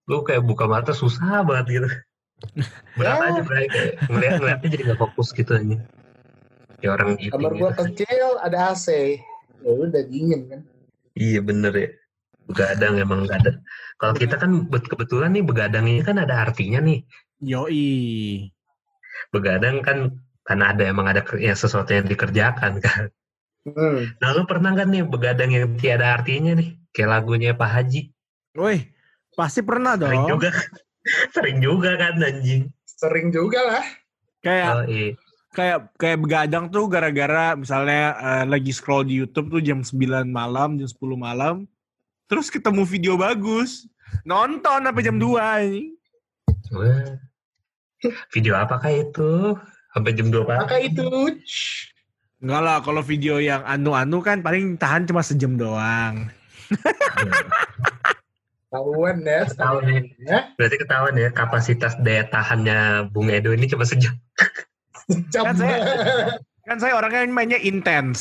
lu 0.08 0.24
kayak 0.24 0.42
buka 0.42 0.64
mata 0.64 0.96
susah 0.96 1.44
banget 1.44 1.66
gitu. 1.78 1.88
Berat 2.98 3.18
Ya. 3.18 3.26
aja 3.28 3.40
Bray, 3.44 3.66
kayak 3.68 3.92
ngeliat 4.08 4.34
ngeliatnya 4.40 4.68
jadi 4.72 4.82
gak 4.94 5.00
fokus 5.04 5.28
gitu 5.34 5.52
aja. 5.52 5.76
Kayak 6.78 6.92
orang 6.96 7.10
gitu. 7.18 7.32
Kamar 7.34 7.52
gue 7.54 7.70
kecil, 7.84 8.26
ada 8.40 8.72
AC. 8.72 8.86
Ya 9.60 9.70
udah 9.74 10.02
dingin 10.06 10.40
kan. 10.48 10.60
Iya 11.18 11.40
bener 11.42 11.72
ya. 11.74 11.90
Begadang 12.48 12.94
emang 12.96 13.26
gak 13.28 13.42
ada. 13.44 13.52
Kalau 13.98 14.14
kita 14.14 14.38
kan 14.38 14.70
bet- 14.70 14.86
kebetulan 14.86 15.34
nih 15.34 15.44
begadang 15.44 15.84
ini 15.90 16.00
kan 16.00 16.16
ada 16.16 16.46
artinya 16.46 16.78
nih. 16.80 17.02
Yoi. 17.42 18.48
Begadang 19.34 19.82
kan 19.82 20.22
karena 20.46 20.72
ada 20.72 20.82
emang 20.88 21.10
ada 21.10 21.20
ya, 21.36 21.52
sesuatu 21.52 21.92
yang 21.92 22.06
dikerjakan 22.06 22.78
kan. 22.86 23.10
Hmm. 23.68 24.14
Nah 24.22 24.28
lu 24.32 24.46
pernah 24.48 24.72
kan 24.72 24.88
nih 24.88 25.04
begadang 25.04 25.50
yang 25.52 25.74
tiada 25.76 26.16
artinya 26.16 26.54
nih? 26.56 26.78
Kayak 26.94 27.20
lagunya 27.20 27.52
Pak 27.52 27.68
Haji. 27.68 28.14
Woi, 28.56 28.88
pasti 29.38 29.62
pernah 29.62 29.94
dong. 29.94 30.10
Sering 30.10 30.26
juga 30.26 30.50
Sering 31.34 31.58
juga 31.62 31.90
kan 31.94 32.18
anjing. 32.18 32.62
Sering 32.82 33.30
juga 33.30 33.60
lah. 33.62 33.84
Kayak 34.42 34.72
Oh, 34.74 34.84
iya. 34.90 35.08
kayak 35.54 35.78
kayak 35.96 36.18
begadang 36.20 36.64
tuh 36.68 36.90
gara-gara 36.90 37.54
misalnya 37.54 38.18
eh, 38.18 38.44
lagi 38.44 38.74
scroll 38.74 39.06
di 39.06 39.22
YouTube 39.22 39.54
tuh 39.54 39.62
jam 39.62 39.80
9 39.86 40.26
malam, 40.28 40.76
jam 40.76 40.88
10 40.90 40.98
malam, 41.14 41.64
terus 42.26 42.50
ketemu 42.50 42.82
video 42.82 43.14
bagus. 43.14 43.86
Nonton 44.26 44.84
sampai 44.84 45.02
jam 45.06 45.16
2 45.16 45.66
ini. 45.70 45.84
Wah. 46.74 47.16
Video 48.30 48.54
apakah 48.54 48.90
itu? 48.92 49.56
Sampai 49.94 50.12
jam 50.14 50.28
2 50.30 50.46
pagi. 50.46 50.60
Maka 50.62 50.76
itu, 50.78 51.08
Enggak 52.38 52.62
lah, 52.62 52.78
kalau 52.78 53.02
video 53.02 53.42
yang 53.42 53.66
anu-anu 53.66 54.22
kan 54.22 54.38
paling 54.38 54.78
tahan 54.78 55.10
cuma 55.10 55.26
sejam 55.26 55.58
doang. 55.58 56.30
Tahuan 58.68 59.16
ya. 59.22 59.40
Tahu 59.48 59.78
nih. 59.82 60.00
Ya, 60.20 60.38
Berarti 60.54 60.76
ketahuan 60.76 61.14
ya 61.16 61.28
kapasitas 61.30 61.96
daya 61.98 62.24
tahannya 62.24 63.08
Bung 63.08 63.28
Edo 63.28 63.50
ini 63.50 63.66
cuma 63.66 63.84
sejam. 63.84 64.12
jam. 65.32 65.44
Kan 65.48 65.56
saya- 65.56 65.84
Kan 66.62 66.76
saya 66.76 67.00
orangnya 67.00 67.24
mainnya 67.32 67.56
intens. 67.56 68.20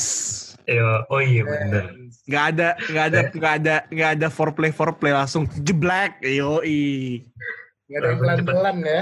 Yo, 0.63 1.03
oh 1.07 1.19
iya 1.19 1.43
bener. 1.43 1.91
Nggak 2.27 2.45
ada 2.55 2.69
nggak 2.81 3.05
ada 3.05 3.19
nggak 3.31 3.53
ada 3.59 3.75
nggak 3.87 4.11
ada 4.19 4.27
foreplay 4.27 4.71
foreplay 4.71 5.11
langsung 5.11 5.43
jeblek. 5.57 6.19
Yoi. 6.23 7.23
Nggak 7.87 7.99
ada 7.99 8.07
yang 8.07 8.19
pelan-pelan 8.19 8.77
ya. 8.83 9.01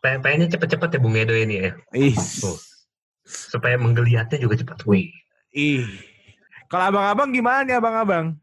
Pengen- 0.00 0.20
Pengennya 0.20 0.48
cepet-cepet 0.48 0.88
ya 0.92 0.98
Bung 0.98 1.16
Edo 1.16 1.32
ini 1.32 1.60
ya. 1.60 1.70
Ih. 1.92 2.16
Oh. 2.40 2.56
Supaya 3.24 3.76
menggeliatnya 3.76 4.40
juga 4.40 4.56
cepat. 4.56 4.80
Wih, 4.88 5.12
Ih. 5.52 5.84
Kalau 6.68 6.88
abang-abang 6.88 7.28
gimana 7.28 7.64
nih 7.64 7.76
abang-abang? 7.76 8.36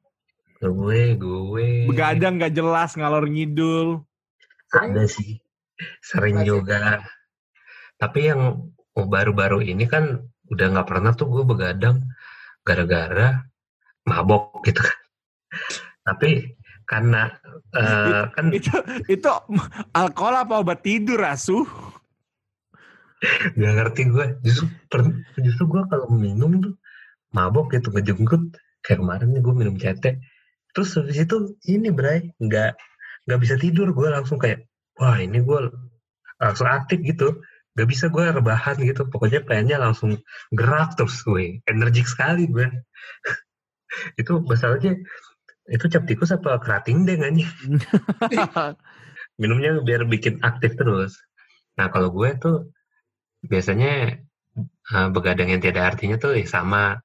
Gue, 0.62 1.02
gue. 1.20 1.68
Begadang 1.90 2.40
nggak 2.40 2.56
jelas 2.56 2.96
ngalor 2.96 3.28
ngidul. 3.28 4.04
Ada 4.72 5.08
sih. 5.08 5.40
Sering 6.00 6.42
Masih. 6.42 6.48
juga. 6.48 7.04
Tapi 8.00 8.32
yang 8.32 8.72
baru-baru 8.96 9.64
ini 9.64 9.88
kan 9.88 10.24
udah 10.48 10.66
nggak 10.72 10.88
pernah 10.88 11.12
tuh 11.12 11.28
gue 11.28 11.44
begadang 11.44 12.06
gara-gara 12.64 13.44
mabok 14.08 14.64
gitu 14.64 14.80
kan. 14.80 15.00
Tapi 16.06 16.56
karena 16.86 17.34
eh, 17.74 18.30
kan 18.30 18.54
Itu 18.54 18.78
itu 19.10 19.30
alkohol 19.92 20.36
apa 20.46 20.54
obat 20.62 20.86
tidur 20.86 21.20
asuh? 21.26 21.66
Gak 23.58 23.74
ngerti 23.80 24.02
gue. 24.12 24.26
Justru 24.46 25.02
justru 25.42 25.64
gue 25.66 25.82
kalau 25.90 26.08
minum 26.14 26.62
tuh 26.62 26.76
mabok 27.34 27.74
gitu 27.74 27.90
ngejengkut. 27.90 28.54
Kayak 28.86 29.02
kemarin 29.02 29.28
nih 29.34 29.42
gue 29.42 29.54
minum 29.56 29.76
cete. 29.82 30.22
Terus 30.76 31.00
habis 31.00 31.18
itu 31.24 31.56
ini 31.72 31.90
Bray 31.90 32.36
nggak 32.36 32.72
nggak 33.26 33.40
bisa 33.42 33.56
tidur 33.56 33.96
gue 33.96 34.12
langsung 34.12 34.38
kayak 34.38 34.68
wah 35.00 35.16
ini 35.16 35.40
gue 35.40 35.60
langsung 36.40 36.68
aktif 36.68 37.00
gitu. 37.02 37.40
Gak 37.76 37.92
bisa 37.92 38.08
gue 38.08 38.24
rebahan 38.24 38.80
gitu. 38.80 39.04
Pokoknya 39.12 39.44
pengennya 39.44 39.76
langsung 39.80 40.16
gerak 40.56 40.96
terus 40.96 41.20
gue. 41.28 41.60
Energik 41.68 42.08
sekali 42.08 42.48
gue. 42.48 42.72
itu 44.22 44.40
masalahnya 44.44 45.00
itu 45.68 45.86
cap 45.92 46.08
tikus 46.08 46.32
apa 46.32 46.60
kerating 46.64 47.04
aja. 47.08 47.48
minumnya 49.42 49.84
biar 49.84 50.08
bikin 50.08 50.40
aktif 50.40 50.80
terus. 50.80 51.20
Nah 51.76 51.92
kalau 51.92 52.16
gue 52.16 52.30
tuh 52.40 52.72
biasanya 53.44 54.24
eh, 54.96 55.08
begadang 55.12 55.52
yang 55.52 55.62
tidak 55.64 55.96
artinya 55.96 56.16
tuh 56.16 56.40
ya 56.40 56.48
sama 56.48 57.04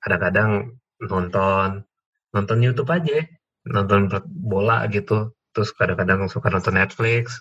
kadang-kadang 0.00 0.76
nonton 1.00 1.88
nonton 2.34 2.58
YouTube 2.60 2.90
aja, 2.90 3.22
nonton 3.70 4.10
bola 4.26 4.84
gitu, 4.90 5.32
terus 5.54 5.70
kadang-kadang 5.72 6.26
suka 6.26 6.50
nonton 6.50 6.74
Netflix, 6.74 7.40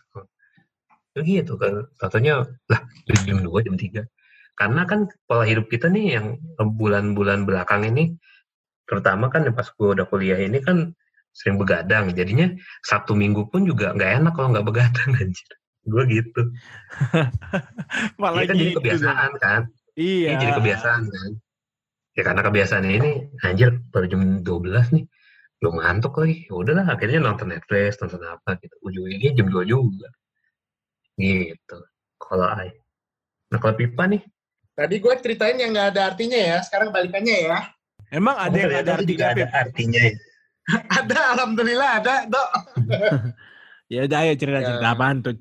begitu 1.18 1.58
kan. 1.58 1.90
Contohnya 1.98 2.46
lah 2.70 2.82
jam 3.26 3.42
2 3.42 3.66
jam 3.66 3.76
3 3.78 4.06
karena 4.54 4.86
kan 4.86 5.10
pola 5.26 5.46
hidup 5.50 5.66
kita 5.70 5.90
nih 5.90 6.22
yang 6.22 6.38
bulan-bulan 6.62 7.46
belakang 7.50 7.90
ini 7.90 8.14
terutama 8.86 9.32
kan 9.34 9.50
pas 9.50 9.66
gue 9.66 9.90
udah 9.98 10.06
kuliah 10.06 10.38
ini 10.38 10.62
kan 10.62 10.94
sering 11.34 11.58
begadang. 11.58 12.14
Jadinya 12.14 12.54
Sabtu 12.86 13.18
Minggu 13.18 13.50
pun 13.50 13.66
juga 13.66 13.98
nggak 13.98 14.12
enak 14.22 14.34
kalau 14.38 14.54
nggak 14.54 14.68
begadang 14.68 15.10
anjir. 15.22 15.52
Gue 15.84 16.04
gitu. 16.06 16.42
Malah 18.22 18.46
Iya 18.46 18.50
kan 18.50 18.56
jadi 18.56 18.72
gitu 18.72 18.80
kebiasaan 18.80 19.32
kan. 19.42 19.62
Iya. 19.94 20.28
ini 20.34 20.42
jadi 20.42 20.54
kebiasaan 20.58 21.02
kan 21.10 21.32
ya 22.14 22.22
karena 22.22 22.42
kebiasaan 22.46 22.86
ini 22.86 23.12
anjir 23.42 23.82
baru 23.90 24.06
jam 24.10 24.22
12 24.46 24.96
nih 24.96 25.06
belum 25.62 25.80
ngantuk 25.80 26.14
lagi 26.20 26.46
ya 26.46 26.54
udahlah 26.54 26.86
akhirnya 26.86 27.20
nonton 27.24 27.50
Netflix 27.50 27.98
nonton 28.04 28.22
apa 28.26 28.60
gitu 28.62 28.76
ujung-ujungnya 28.86 29.32
jam 29.34 29.48
2 29.50 29.64
juga 29.66 30.10
gitu 31.18 31.78
kalau 32.22 32.48
I 32.50 32.70
nah 33.50 33.58
kalau 33.62 33.78
Pipa 33.78 34.06
nih 34.10 34.24
Tadi 34.74 34.98
gue 34.98 35.14
ceritain 35.22 35.54
yang 35.54 35.70
nggak 35.70 35.94
ada 35.94 36.02
artinya 36.10 36.34
ya. 36.34 36.58
Sekarang 36.66 36.90
balikannya 36.90 37.46
ya. 37.46 37.62
Emang 38.10 38.34
ada 38.34 38.58
yang 38.58 38.74
ternyata 38.74 38.90
ada 38.90 38.94
artinya, 38.98 39.26
ada 39.30 39.46
artinya 39.54 40.02
ya. 40.02 40.16
ada, 40.98 41.20
alhamdulillah 41.38 41.90
ada, 42.02 42.16
dok. 42.26 42.50
Ya 43.94 44.10
udah 44.10 44.26
ayo 44.26 44.34
cerita-cerita 44.34 44.82
Ya. 44.82 44.98
apaan 44.98 45.22
tuh? 45.22 45.38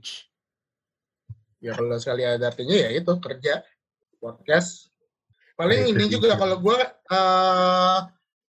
Ya 1.65 1.73
kalau 1.73 1.97
sekali 1.97 2.29
ada 2.29 2.53
artinya 2.53 2.77
ya 2.77 2.93
itu 2.93 3.13
kerja, 3.17 3.65
podcast. 4.21 4.92
Paling 5.63 5.81
itu 5.87 5.95
ini 5.95 6.05
juga 6.11 6.35
kalau 6.35 6.59
gue, 6.59 6.79
eh 7.15 7.99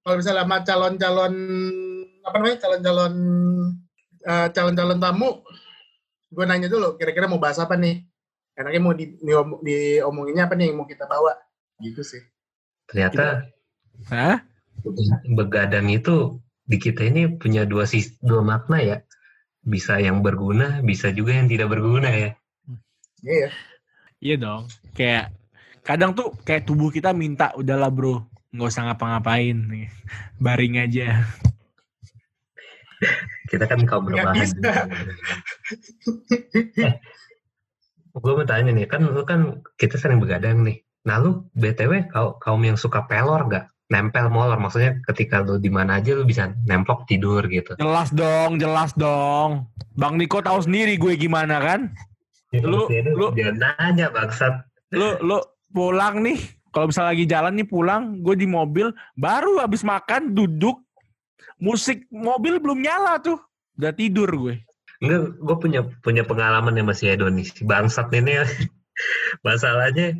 kalau 0.03 0.15
misalnya 0.17 0.43
sama 0.43 0.57
calon-calon 0.65 1.33
apa 2.25 2.35
namanya 2.41 2.57
calon-calon 2.63 3.13
eh, 4.25 4.47
calon-calon 4.49 4.99
tamu, 4.99 5.29
gue 6.33 6.43
nanya 6.49 6.67
dulu 6.73 6.97
kira-kira 6.97 7.29
mau 7.29 7.37
bahas 7.37 7.61
apa 7.61 7.77
nih? 7.77 8.01
Enaknya 8.57 8.81
mau 8.81 8.93
di, 8.97 9.05
diom- 9.21 9.61
diomonginnya 9.61 10.49
apa 10.49 10.53
nih 10.57 10.73
yang 10.73 10.77
mau 10.81 10.87
kita 10.89 11.05
bawa? 11.05 11.33
Gitu 11.81 12.01
sih. 12.01 12.21
ternyata 12.83 13.47
Hah? 14.11 14.43
begadang 15.33 15.87
itu 15.87 16.37
di 16.67 16.75
kita 16.75 17.07
ini 17.07 17.39
punya 17.39 17.63
dua 17.63 17.87
sis 17.87 18.19
dua 18.19 18.43
makna 18.43 18.77
ya 18.83 18.97
bisa 19.63 19.99
yang 20.03 20.19
berguna 20.19 20.83
bisa 20.83 21.07
juga 21.15 21.31
yang 21.39 21.47
tidak 21.47 21.71
berguna 21.71 22.11
ya 22.11 22.31
Iya. 23.23 23.49
Iya 24.19 24.35
dong. 24.35 24.63
Kayak 24.91 25.31
kadang 25.83 26.15
tuh 26.15 26.31
kayak 26.47 26.63
tubuh 26.63 26.89
kita 26.89 27.11
minta 27.11 27.51
udahlah 27.59 27.91
bro, 27.91 28.23
nggak 28.55 28.69
usah 28.71 28.83
ngapa-ngapain, 28.89 29.57
nih. 29.67 29.87
baring 30.39 30.79
aja. 30.79 31.27
kita 33.51 33.67
kan 33.67 33.83
kaum 33.83 34.07
bisa. 34.07 34.71
eh, 36.79 36.93
gue 38.13 38.33
mau 38.33 38.45
tanya 38.47 38.71
nih 38.71 38.87
kan 38.87 39.03
lu 39.03 39.21
kan 39.25 39.59
kita 39.75 39.97
sering 39.97 40.23
begadang 40.23 40.61
nih 40.63 40.79
nah 41.03 41.19
lu 41.19 41.43
btw 41.57 42.07
kau 42.07 42.39
kaum 42.39 42.63
yang 42.63 42.79
suka 42.79 43.03
pelor 43.11 43.43
gak 43.51 43.67
nempel 43.91 44.31
molor 44.31 44.55
maksudnya 44.55 45.03
ketika 45.11 45.43
lu 45.43 45.59
di 45.59 45.67
mana 45.67 45.99
aja 45.99 46.15
lu 46.15 46.23
bisa 46.23 46.55
nemplok 46.63 47.03
tidur 47.05 47.43
gitu 47.51 47.75
Jelas 47.75 48.09
dong, 48.15 48.57
jelas 48.57 48.95
dong. 48.95 49.67
Bang 49.93 50.15
Niko 50.17 50.39
tahu 50.41 50.63
sendiri 50.63 50.95
gue 50.97 51.13
gimana 51.19 51.59
kan? 51.61 51.91
Lu- 52.55 52.87
lu- 52.89 53.35
jangan 53.35 53.75
nanya 53.77 54.07
bangsat 54.09 54.63
Lu 54.95 55.19
lu 55.21 55.37
pulang 55.73 56.21
nih, 56.21 56.37
kalau 56.69 56.89
misalnya 56.89 57.11
lagi 57.17 57.25
jalan 57.25 57.53
nih 57.57 57.67
pulang, 57.67 58.21
gue 58.21 58.35
di 58.37 58.45
mobil, 58.45 58.93
baru 59.17 59.61
habis 59.61 59.81
makan 59.81 60.37
duduk, 60.37 60.77
musik 61.57 62.05
mobil 62.13 62.61
belum 62.61 62.81
nyala 62.81 63.17
tuh, 63.19 63.41
udah 63.77 63.93
tidur 63.93 64.29
gue. 64.29 64.61
Enggak, 65.03 65.35
gue 65.35 65.55
punya 65.59 65.81
punya 65.99 66.23
pengalaman 66.23 66.79
yang 66.79 66.87
masih 66.87 67.11
Edo 67.11 67.27
nih. 67.27 67.43
Si 67.43 67.67
bangsat 67.67 68.07
ini 68.15 68.39
masalahnya 69.47 70.15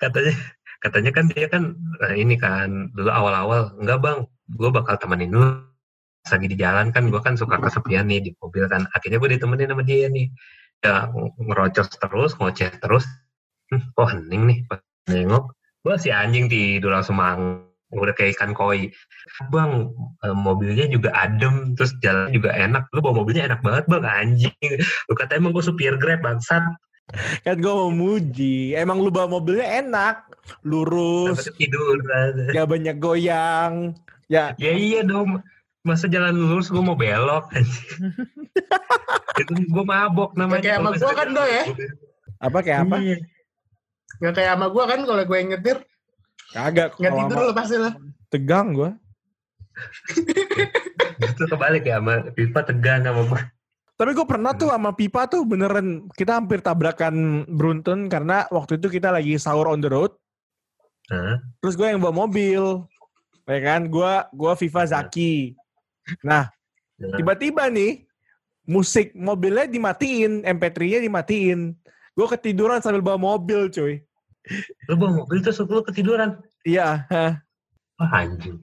katanya 0.00 0.34
katanya 0.82 1.10
kan 1.14 1.24
dia 1.30 1.46
kan 1.46 1.62
eh, 2.10 2.18
ini 2.18 2.34
kan 2.34 2.90
dulu 2.92 3.08
awal-awal 3.08 3.72
enggak 3.78 4.02
bang 4.02 4.18
gue 4.50 4.70
bakal 4.74 4.98
temenin 4.98 5.30
lu. 5.30 5.62
Lagi 6.24 6.48
di 6.48 6.56
jalan 6.56 6.90
kan 6.90 7.06
gue 7.06 7.20
kan 7.22 7.38
suka 7.38 7.60
kesepian 7.60 8.10
nih 8.10 8.18
di 8.18 8.30
mobil 8.40 8.66
kan. 8.66 8.88
Akhirnya 8.96 9.22
gue 9.22 9.30
ditemenin 9.38 9.70
sama 9.70 9.84
dia 9.86 10.10
nih. 10.10 10.26
Ya 10.82 11.08
ngerocos 11.38 11.94
terus 11.96 12.34
ngoceh 12.36 12.74
terus 12.82 13.06
hmm, 13.72 13.82
kok 13.94 14.08
hening 14.12 14.42
nih 14.50 14.58
pas 14.68 14.80
nengok 15.08 15.54
gue 15.84 15.94
si 16.00 16.08
anjing 16.08 16.48
tidur 16.48 16.96
langsung 16.96 17.20
mang 17.20 17.64
udah 17.94 18.10
kayak 18.16 18.34
ikan 18.34 18.56
koi 18.56 18.90
bang 19.54 19.86
eh, 20.26 20.34
mobilnya 20.34 20.90
juga 20.90 21.14
adem 21.14 21.78
terus 21.78 21.94
jalan 22.02 22.32
juga 22.34 22.50
enak 22.50 22.90
lu 22.90 22.98
bawa 23.04 23.22
mobilnya 23.22 23.46
enak 23.46 23.60
banget 23.62 23.84
bang 23.86 24.06
anjing 24.08 24.72
lu 25.06 25.12
kata 25.14 25.38
emang 25.38 25.54
gue 25.54 25.62
supir 25.62 25.94
grab 26.00 26.24
bangsat 26.24 26.64
Kan 27.44 27.60
gue 27.60 27.68
mau 27.68 27.92
muji. 27.92 28.72
Emang 28.72 28.96
lu 28.96 29.12
bawa 29.12 29.28
mobilnya 29.28 29.84
enak. 29.84 30.24
Lurus. 30.64 31.52
Tidur 31.60 32.00
Gak 32.48 32.64
banyak 32.64 32.96
goyang. 32.96 33.92
Ya, 34.32 34.56
Ya 34.56 34.72
iya 34.72 35.04
dong. 35.04 35.44
Masa 35.84 36.08
jalan 36.08 36.32
lurus 36.32 36.72
gue 36.72 36.80
mau 36.80 36.96
belok. 36.96 37.52
itu 39.40 39.52
gue 39.52 39.84
mabok 39.84 40.32
namanya. 40.32 40.62
kayak 40.64 40.78
sama 40.80 40.90
gua 40.96 41.12
kan, 41.12 41.28
Do, 41.34 41.44
ya? 41.44 41.64
apa 42.40 42.58
kayak 42.64 42.78
apa? 42.88 42.96
Iya. 43.02 43.16
Nggak 44.20 44.34
kayak 44.34 44.52
sama 44.54 44.66
gue 44.68 44.84
kan 44.84 45.00
kalau 45.02 45.22
gue 45.22 45.36
yang 45.36 45.50
nyetir 45.50 45.78
Kagak. 46.50 46.90
nggak 46.94 47.10
kalau 47.10 47.20
tidur 47.24 47.36
sama- 47.36 47.46
lo 47.46 47.52
pasti 47.54 47.76
lo. 47.76 47.90
Tegang 48.30 48.68
gue. 48.72 48.90
Itu 51.34 51.44
kebalik 51.46 51.84
ya 51.84 51.98
sama 51.98 52.14
Pipa 52.30 52.60
tegang 52.62 53.02
sama 53.02 53.22
gue. 53.26 53.42
Tapi 53.94 54.10
gue 54.10 54.26
pernah 54.26 54.52
tuh 54.52 54.74
sama 54.74 54.90
Pipa 54.90 55.26
tuh 55.26 55.46
beneran 55.46 56.10
kita 56.12 56.42
hampir 56.42 56.58
tabrakan 56.58 57.46
beruntun 57.46 58.10
karena 58.10 58.42
waktu 58.50 58.82
itu 58.82 58.90
kita 58.90 59.14
lagi 59.14 59.38
sahur 59.38 59.70
on 59.70 59.78
the 59.78 59.90
road. 59.90 60.10
Hah? 61.10 61.38
Terus 61.62 61.74
gue 61.74 61.86
yang 61.86 62.02
bawa 62.02 62.26
mobil. 62.26 62.82
Ya 63.44 63.60
kan? 63.60 63.86
Gue 63.86 64.12
gua 64.32 64.52
Viva 64.56 64.82
Zaki. 64.82 65.52
Nah, 66.24 66.48
Nah, 66.94 67.18
tiba-tiba 67.18 67.66
nih 67.68 68.06
musik 68.64 69.12
mobilnya 69.18 69.66
dimatiin, 69.66 70.46
MP3-nya 70.46 71.02
dimatiin. 71.02 71.74
Gue 72.14 72.26
ketiduran 72.30 72.78
sambil 72.78 73.02
bawa 73.02 73.18
mobil, 73.18 73.70
cuy. 73.70 74.02
Lu 74.86 74.94
bawa 74.94 75.24
mobil 75.24 75.42
terus 75.42 75.58
lu 75.62 75.82
ketiduran. 75.82 76.38
Iya. 76.62 77.06
hah. 77.10 77.42
Wah 77.98 78.10
anjing. 78.14 78.62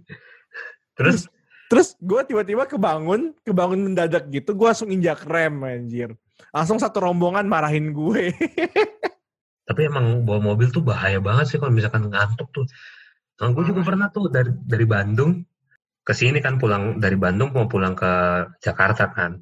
Terus 0.95 1.27
Terus 1.71 1.95
gue 2.03 2.19
tiba-tiba 2.27 2.67
kebangun, 2.67 3.31
kebangun 3.47 3.79
mendadak 3.79 4.27
gitu, 4.27 4.51
gue 4.51 4.67
langsung 4.67 4.91
injak 4.91 5.23
rem, 5.23 5.55
anjir. 5.63 6.11
Langsung 6.51 6.75
satu 6.75 6.99
rombongan 6.99 7.47
marahin 7.47 7.95
gue. 7.95 8.35
tapi 9.71 9.87
emang 9.87 10.27
bawa 10.27 10.51
mobil 10.51 10.67
tuh 10.67 10.83
bahaya 10.83 11.23
banget 11.23 11.47
sih 11.47 11.57
kalau 11.63 11.71
misalkan 11.71 12.11
ngantuk 12.11 12.51
tuh. 12.51 12.67
Nah, 13.39 13.55
gue 13.55 13.63
juga 13.71 13.87
pernah 13.87 14.11
tuh 14.11 14.27
dari 14.27 14.51
dari 14.67 14.83
Bandung 14.83 15.47
ke 16.03 16.11
sini 16.11 16.43
kan 16.43 16.59
pulang 16.59 16.99
dari 16.99 17.15
Bandung 17.15 17.55
mau 17.55 17.71
pulang 17.71 17.95
ke 17.95 18.11
Jakarta 18.59 19.07
kan. 19.15 19.39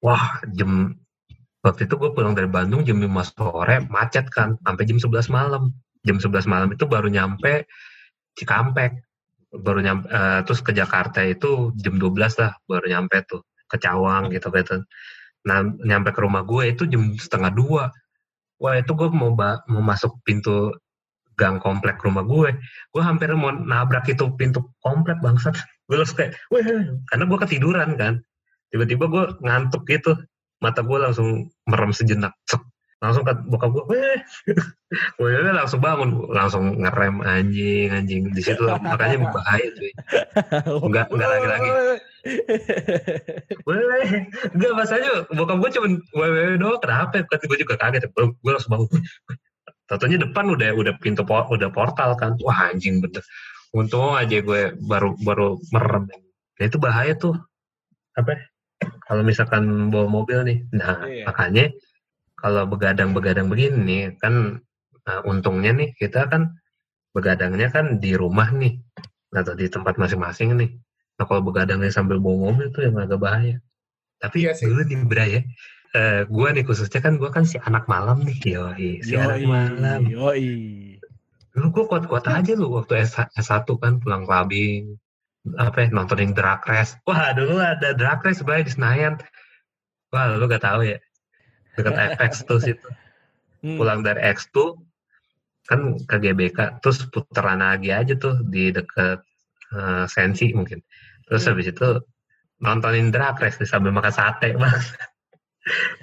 Wah, 0.00 0.40
jam 0.56 0.96
waktu 1.62 1.86
itu 1.86 1.94
gue 1.98 2.10
pulang 2.10 2.34
dari 2.34 2.50
Bandung 2.50 2.82
jam 2.82 2.98
5 2.98 3.08
sore 3.34 3.86
macet 3.88 4.26
kan 4.30 4.58
sampai 4.62 4.84
jam 4.86 4.98
11 4.98 5.30
malam. 5.30 5.72
Jam 6.02 6.18
11 6.18 6.50
malam 6.50 6.68
itu 6.74 6.84
baru 6.86 7.06
nyampe 7.06 7.66
Cikampek. 8.38 8.98
Baru 9.52 9.80
nyampe 9.84 10.06
eh, 10.10 10.40
terus 10.46 10.60
ke 10.64 10.74
Jakarta 10.74 11.22
itu 11.22 11.70
jam 11.78 11.96
12 11.96 12.40
lah 12.42 12.52
baru 12.66 12.86
nyampe 12.88 13.22
tuh 13.28 13.46
ke 13.70 13.76
Cawang 13.78 14.34
gitu 14.34 14.50
gitu. 14.52 14.82
Nah, 15.42 15.66
nyampe 15.82 16.14
ke 16.14 16.20
rumah 16.22 16.42
gue 16.46 16.74
itu 16.74 16.86
jam 16.86 17.02
setengah 17.18 17.50
dua. 17.54 17.84
Wah 18.62 18.78
itu 18.78 18.94
gue 18.94 19.10
mau 19.10 19.34
mau 19.34 19.82
masuk 19.82 20.22
pintu 20.22 20.70
gang 21.36 21.58
komplek 21.58 21.98
rumah 22.04 22.22
gue, 22.22 22.54
gue 22.92 23.02
hampir 23.02 23.32
mau 23.32 23.50
nabrak 23.50 24.06
itu 24.06 24.28
pintu 24.36 24.68
komplek 24.84 25.18
bangsat. 25.24 25.56
Gue 25.88 25.96
langsung 25.98 26.22
kayak, 26.22 26.38
weh, 26.52 26.62
karena 27.08 27.24
gue 27.26 27.38
ketiduran 27.42 27.90
kan. 27.98 28.14
Tiba-tiba 28.70 29.04
gue 29.08 29.24
ngantuk 29.44 29.82
gitu, 29.88 30.16
mata 30.62 30.80
gue 30.86 30.98
langsung 31.02 31.50
merem 31.66 31.90
sejenak. 31.90 32.32
Cek. 32.46 32.62
Langsung 33.02 33.26
ke 33.26 33.34
bokap 33.50 33.74
gue, 33.74 33.84
weh, 33.90 34.18
gue 35.18 35.50
langsung 35.50 35.82
bangun, 35.82 36.30
langsung 36.30 36.78
ngerem 36.78 37.18
anjing 37.26 37.90
anjing 37.90 38.30
di 38.30 38.38
situ 38.38 38.62
makanya 38.62 39.26
bahaya 39.34 39.66
cuy. 39.74 39.90
Enggak 40.86 41.10
enggak 41.10 41.30
lagi-lagi. 41.34 41.70
Weh, 43.66 44.30
enggak 44.54 44.72
masanya 44.78 45.26
bokap 45.34 45.58
gue 45.58 45.70
cuman 45.74 45.92
weh 46.14 46.54
doang 46.54 46.78
kenapa? 46.78 47.26
Kan 47.26 47.42
gue 47.42 47.58
juga 47.58 47.74
kaget, 47.74 48.06
gue 48.14 48.50
langsung 48.54 48.70
bangun. 48.70 49.02
Tentunya 49.90 50.22
depan 50.22 50.46
udah 50.54 50.70
udah 50.78 50.94
pintu 51.02 51.26
udah 51.26 51.68
portal 51.74 52.14
kan. 52.14 52.38
Wah 52.38 52.70
anjing 52.70 53.02
bener. 53.02 53.26
Untung 53.74 54.14
aja 54.14 54.38
gue 54.38 54.78
baru 54.78 55.18
baru 55.26 55.58
merem. 55.74 56.06
Nah, 56.60 56.64
itu 56.70 56.78
bahaya 56.78 57.18
tuh. 57.18 57.34
Apa? 58.14 58.51
Kalau 59.08 59.22
misalkan 59.22 59.90
bawa 59.92 60.06
mobil 60.08 60.38
nih. 60.46 60.58
Nah, 60.74 61.04
Iya. 61.06 61.24
makanya 61.28 61.64
kalau 62.38 62.66
begadang-begadang 62.66 63.46
begini 63.46 64.14
kan 64.18 64.58
nah, 65.06 65.18
untungnya 65.26 65.74
nih 65.74 65.94
kita 65.98 66.26
kan 66.30 66.54
begadangnya 67.14 67.68
kan 67.70 67.98
di 68.02 68.14
rumah 68.14 68.50
nih 68.54 68.78
atau 69.32 69.52
di 69.56 69.66
tempat 69.68 69.98
masing-masing 69.98 70.54
nih. 70.56 70.70
Nah, 71.20 71.24
kalau 71.28 71.42
begadangnya 71.44 71.92
sambil 71.92 72.18
bawa 72.18 72.50
mobil 72.50 72.72
tuh 72.72 72.88
yang 72.88 72.96
agak 72.98 73.20
bahaya. 73.20 73.56
Tapi 74.22 74.46
Iya 74.46 74.54
sih. 74.54 74.70
dulu 74.70 74.86
nih 74.86 74.98
Bra 75.06 75.24
ya, 75.26 75.40
eh, 75.98 76.22
gue 76.30 76.48
nih 76.54 76.64
khususnya 76.64 77.02
kan 77.02 77.18
gue 77.18 77.30
kan 77.34 77.42
si 77.42 77.58
anak 77.58 77.90
malam 77.90 78.22
nih, 78.22 78.38
yoi, 78.54 79.02
si 79.02 79.18
anak 79.18 79.42
malam. 79.42 80.06
Yoi. 80.06 80.96
Dulu 81.52 81.66
gue 81.68 81.84
kuat-kuat 81.90 82.24
aja 82.32 82.52
lu 82.56 82.72
waktu 82.72 83.02
S 83.04 83.18
S1 83.36 83.66
kan 83.76 84.00
pulang 84.00 84.24
clubbing, 84.24 84.96
apa 85.58 85.76
ya, 85.82 85.86
nontonin 85.90 86.32
drag 86.32 86.62
race. 86.70 86.94
Wah 87.08 87.34
dulu 87.34 87.58
ada 87.58 87.94
drag 87.94 88.22
race 88.22 88.40
sebenarnya 88.40 88.66
di 88.70 88.74
Senayan. 88.74 89.14
Wah 90.14 90.36
lu 90.36 90.44
gak 90.46 90.62
tahu 90.62 90.86
ya, 90.86 90.98
deket 91.74 91.94
FX 92.18 92.46
tuh 92.46 92.60
situ. 92.62 92.88
Hmm. 93.62 93.78
Pulang 93.78 94.02
dari 94.02 94.20
X2 94.22 94.74
kan 95.70 95.94
ke 96.04 96.16
GBK, 96.18 96.82
terus 96.82 97.06
puteran 97.08 97.62
lagi 97.62 97.94
aja 97.94 98.14
tuh 98.18 98.42
di 98.50 98.74
deket 98.74 99.22
eh, 99.72 100.04
Sensi 100.10 100.50
mungkin. 100.52 100.82
Terus 101.26 101.46
Hmm. 101.46 101.50
habis 101.54 101.66
itu 101.70 101.88
nontonin 102.62 103.10
drag 103.10 103.38
race 103.42 103.58
sambil 103.66 103.90
makan 103.90 104.14
sate 104.14 104.54
bang. 104.54 104.82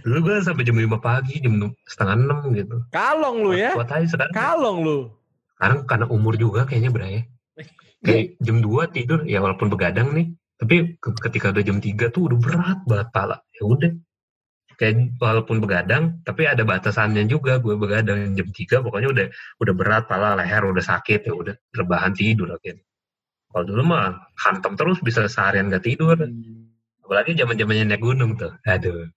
Dulu 0.08 0.18
gue 0.24 0.36
sampai 0.40 0.64
jam 0.64 0.80
5 0.80 1.00
pagi, 1.04 1.44
jam 1.44 1.60
setengah 1.84 2.16
enam 2.16 2.44
gitu. 2.56 2.80
Kalong 2.96 3.44
lu 3.44 3.52
ya. 3.60 3.76
Kuat 3.76 3.92
aja 3.92 4.08
sekarang. 4.08 4.32
Kalong 4.32 4.78
lu. 4.88 4.98
Sekarang 5.60 5.80
karena 5.84 6.06
umur 6.08 6.40
juga 6.40 6.64
kayaknya 6.64 6.92
Bray. 6.96 7.28
Ya. 8.04 8.08
Kayak 8.08 8.28
jam 8.40 8.58
2 8.64 8.84
tidur 8.92 9.20
ya 9.28 9.40
walaupun 9.44 9.68
begadang 9.68 10.12
nih, 10.16 10.28
tapi 10.60 10.76
ke- 11.00 11.20
ketika 11.30 11.52
udah 11.52 11.64
jam 11.64 11.78
3 11.80 12.12
tuh 12.12 12.32
udah 12.32 12.38
berat 12.40 12.80
banget 12.88 13.08
pala. 13.12 13.38
Ya 13.56 13.64
udah. 13.68 13.92
Kayak 14.80 15.20
walaupun 15.20 15.60
begadang, 15.60 16.24
tapi 16.24 16.48
ada 16.48 16.64
batasannya 16.64 17.28
juga 17.28 17.60
gue 17.60 17.76
begadang 17.76 18.32
jam 18.32 18.48
3 18.48 18.80
pokoknya 18.80 19.10
udah 19.12 19.26
udah 19.60 19.74
berat 19.76 20.04
pala, 20.08 20.40
leher 20.40 20.64
udah 20.64 20.80
sakit 20.80 21.28
ya 21.28 21.34
udah 21.36 21.56
rebahan 21.76 22.16
tidur 22.16 22.56
akhirnya. 22.56 22.88
Kalau 23.50 23.66
dulu 23.66 23.82
mah 23.92 24.24
hantam 24.40 24.78
terus 24.80 25.02
bisa 25.04 25.26
seharian 25.28 25.68
gak 25.68 25.84
tidur. 25.84 26.16
Apalagi 27.04 27.34
zaman-zamannya 27.34 27.92
naik 27.92 28.06
gunung 28.06 28.38
tuh. 28.38 28.54
Aduh, 28.70 29.10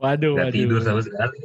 Waduh, 0.00 0.34
gak 0.34 0.48
waduh. 0.48 0.56
tidur 0.56 0.80
sama 0.82 1.04
sekali. 1.04 1.38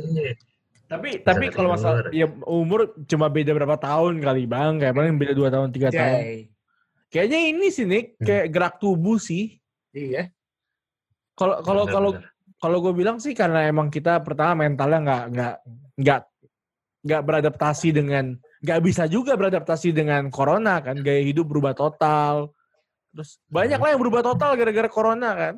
Tapi 0.90 1.22
tapi 1.22 1.54
nggak 1.54 1.54
kalau 1.54 1.78
masalah 1.78 2.10
ya 2.10 2.26
umur 2.50 2.98
cuma 3.06 3.30
beda 3.30 3.54
berapa 3.54 3.78
tahun 3.78 4.26
kali 4.26 4.50
bang, 4.50 4.82
kayak 4.82 4.96
paling 4.98 5.22
beda 5.22 5.34
dua 5.38 5.50
tahun 5.54 5.70
tiga 5.70 5.94
tahun. 5.94 6.50
Kayaknya 7.10 7.40
ini 7.50 7.68
sih 7.74 7.86
Nick, 7.90 8.16
Hmm. 8.18 8.26
kayak 8.26 8.48
gerak 8.54 8.76
tubuh 8.78 9.18
sih. 9.18 9.58
Iya. 9.92 10.30
Kalau 11.34 11.66
kalau 11.66 11.84
kalau 11.90 12.12
kalau 12.60 12.78
gue 12.84 12.94
bilang 12.94 13.18
sih 13.18 13.34
karena 13.34 13.66
emang 13.66 13.90
kita 13.90 14.22
pertama 14.22 14.68
mentalnya 14.68 15.00
nggak 15.02 15.24
nggak 15.34 15.56
nggak 16.04 16.22
nggak 17.00 17.22
beradaptasi 17.24 17.96
dengan 17.96 18.36
nggak 18.60 18.80
bisa 18.84 19.08
juga 19.08 19.40
beradaptasi 19.40 19.96
dengan 19.96 20.28
corona 20.28 20.84
kan 20.84 21.00
gaya 21.00 21.24
hidup 21.24 21.48
berubah 21.48 21.72
total 21.72 22.52
terus 23.16 23.40
banyak 23.48 23.80
lah 23.80 23.96
yang 23.96 24.02
berubah 24.04 24.20
total 24.20 24.60
gara-gara 24.60 24.92
corona 24.92 25.32
kan 25.32 25.56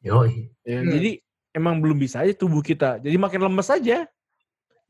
Yoi. 0.00 0.48
Ya, 0.64 0.80
Hmm. 0.80 0.96
jadi 0.96 1.20
emang 1.52 1.84
belum 1.84 2.00
bisa 2.00 2.24
aja 2.24 2.32
tubuh 2.32 2.64
kita 2.64 2.96
jadi 3.04 3.20
makin 3.20 3.44
lemes 3.44 3.68
aja 3.68 4.08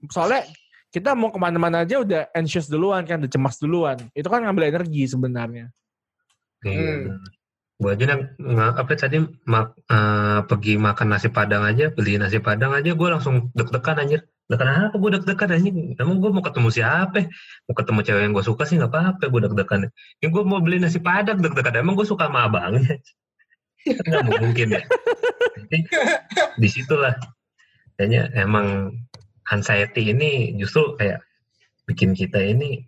soalnya 0.06 0.46
kita 0.94 1.14
mau 1.18 1.28
ke 1.30 1.38
mana-mana 1.38 1.82
aja 1.82 2.00
udah 2.00 2.30
anxious 2.32 2.70
duluan 2.70 3.02
kan 3.04 3.20
udah 3.22 3.30
cemas 3.30 3.56
duluan 3.58 3.98
itu 4.14 4.26
kan 4.26 4.42
ngambil 4.44 4.70
energi 4.70 5.06
sebenarnya 5.10 5.70
Iya. 6.64 7.12
Hmm. 7.12 7.22
Gue 7.76 7.92
aja 7.92 8.04
yang 8.08 8.22
apa 8.56 8.96
tadi 8.96 9.20
mak, 9.44 9.76
eh, 9.84 10.40
pergi 10.48 10.80
makan 10.80 11.06
nasi 11.12 11.28
padang 11.28 11.60
aja, 11.60 11.92
beli 11.92 12.16
nasi 12.16 12.40
padang 12.40 12.72
aja, 12.72 12.96
gue 12.96 13.08
langsung 13.12 13.52
deg-degan 13.52 14.00
anjir. 14.00 14.24
Deg-degan 14.48 14.88
apa 14.88 14.96
gue 14.96 15.10
deg-degan 15.20 15.50
anjing? 15.52 15.76
Emang 16.00 16.16
gue 16.16 16.30
mau 16.32 16.40
ketemu 16.40 16.72
siapa? 16.72 17.28
Mau 17.68 17.74
ketemu 17.76 18.00
cewek 18.00 18.22
yang 18.24 18.32
gue 18.32 18.44
suka 18.48 18.64
sih 18.64 18.80
nggak 18.80 18.88
apa-apa, 18.88 19.24
gue 19.28 19.40
deg-degan. 19.44 19.80
Ini 19.92 20.28
gue 20.32 20.42
mau 20.48 20.64
beli 20.64 20.80
nasi 20.80 21.04
padang 21.04 21.36
deg-degan. 21.44 21.84
Emang 21.84 22.00
gue 22.00 22.08
suka 22.08 22.32
sama 22.32 22.48
abangnya? 22.48 22.96
Nggak 23.84 24.24
mungkin 24.40 24.66
ya. 24.72 24.82
Jadi, 25.56 25.78
di 26.56 26.68
situlah 26.68 27.12
kayaknya 28.00 28.32
emang 28.40 28.92
anxiety 29.50 30.10
ini 30.10 30.54
justru 30.58 30.96
kayak 30.98 31.22
bikin 31.86 32.12
kita 32.12 32.42
ini 32.42 32.82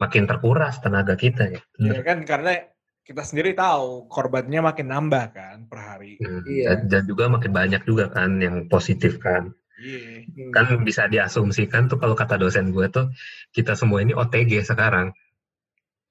makin 0.00 0.24
terkuras 0.26 0.80
tenaga 0.80 1.14
kita 1.14 1.52
ya. 1.52 1.60
Ya 1.78 2.02
kan 2.02 2.24
karena 2.24 2.66
kita 3.04 3.22
sendiri 3.26 3.52
tahu 3.58 4.06
korbannya 4.06 4.62
makin 4.62 4.86
nambah 4.90 5.24
kan 5.34 5.66
per 5.66 5.78
hari. 5.82 6.16
Hmm, 6.22 6.42
Iya. 6.46 6.64
dan, 6.74 6.78
dan 6.88 7.02
juga 7.10 7.28
makin 7.28 7.52
banyak 7.52 7.82
juga 7.84 8.08
kan 8.10 8.38
yang 8.40 8.66
positif 8.70 9.18
kan. 9.20 9.50
Iya. 9.80 10.24
Hmm. 10.30 10.52
Kan 10.54 10.64
bisa 10.86 11.06
diasumsikan 11.10 11.90
tuh 11.90 11.98
kalau 11.98 12.14
kata 12.14 12.38
dosen 12.38 12.70
gue 12.72 12.86
tuh 12.88 13.10
kita 13.52 13.74
semua 13.74 14.00
ini 14.02 14.14
OTG 14.14 14.62
sekarang. 14.64 15.10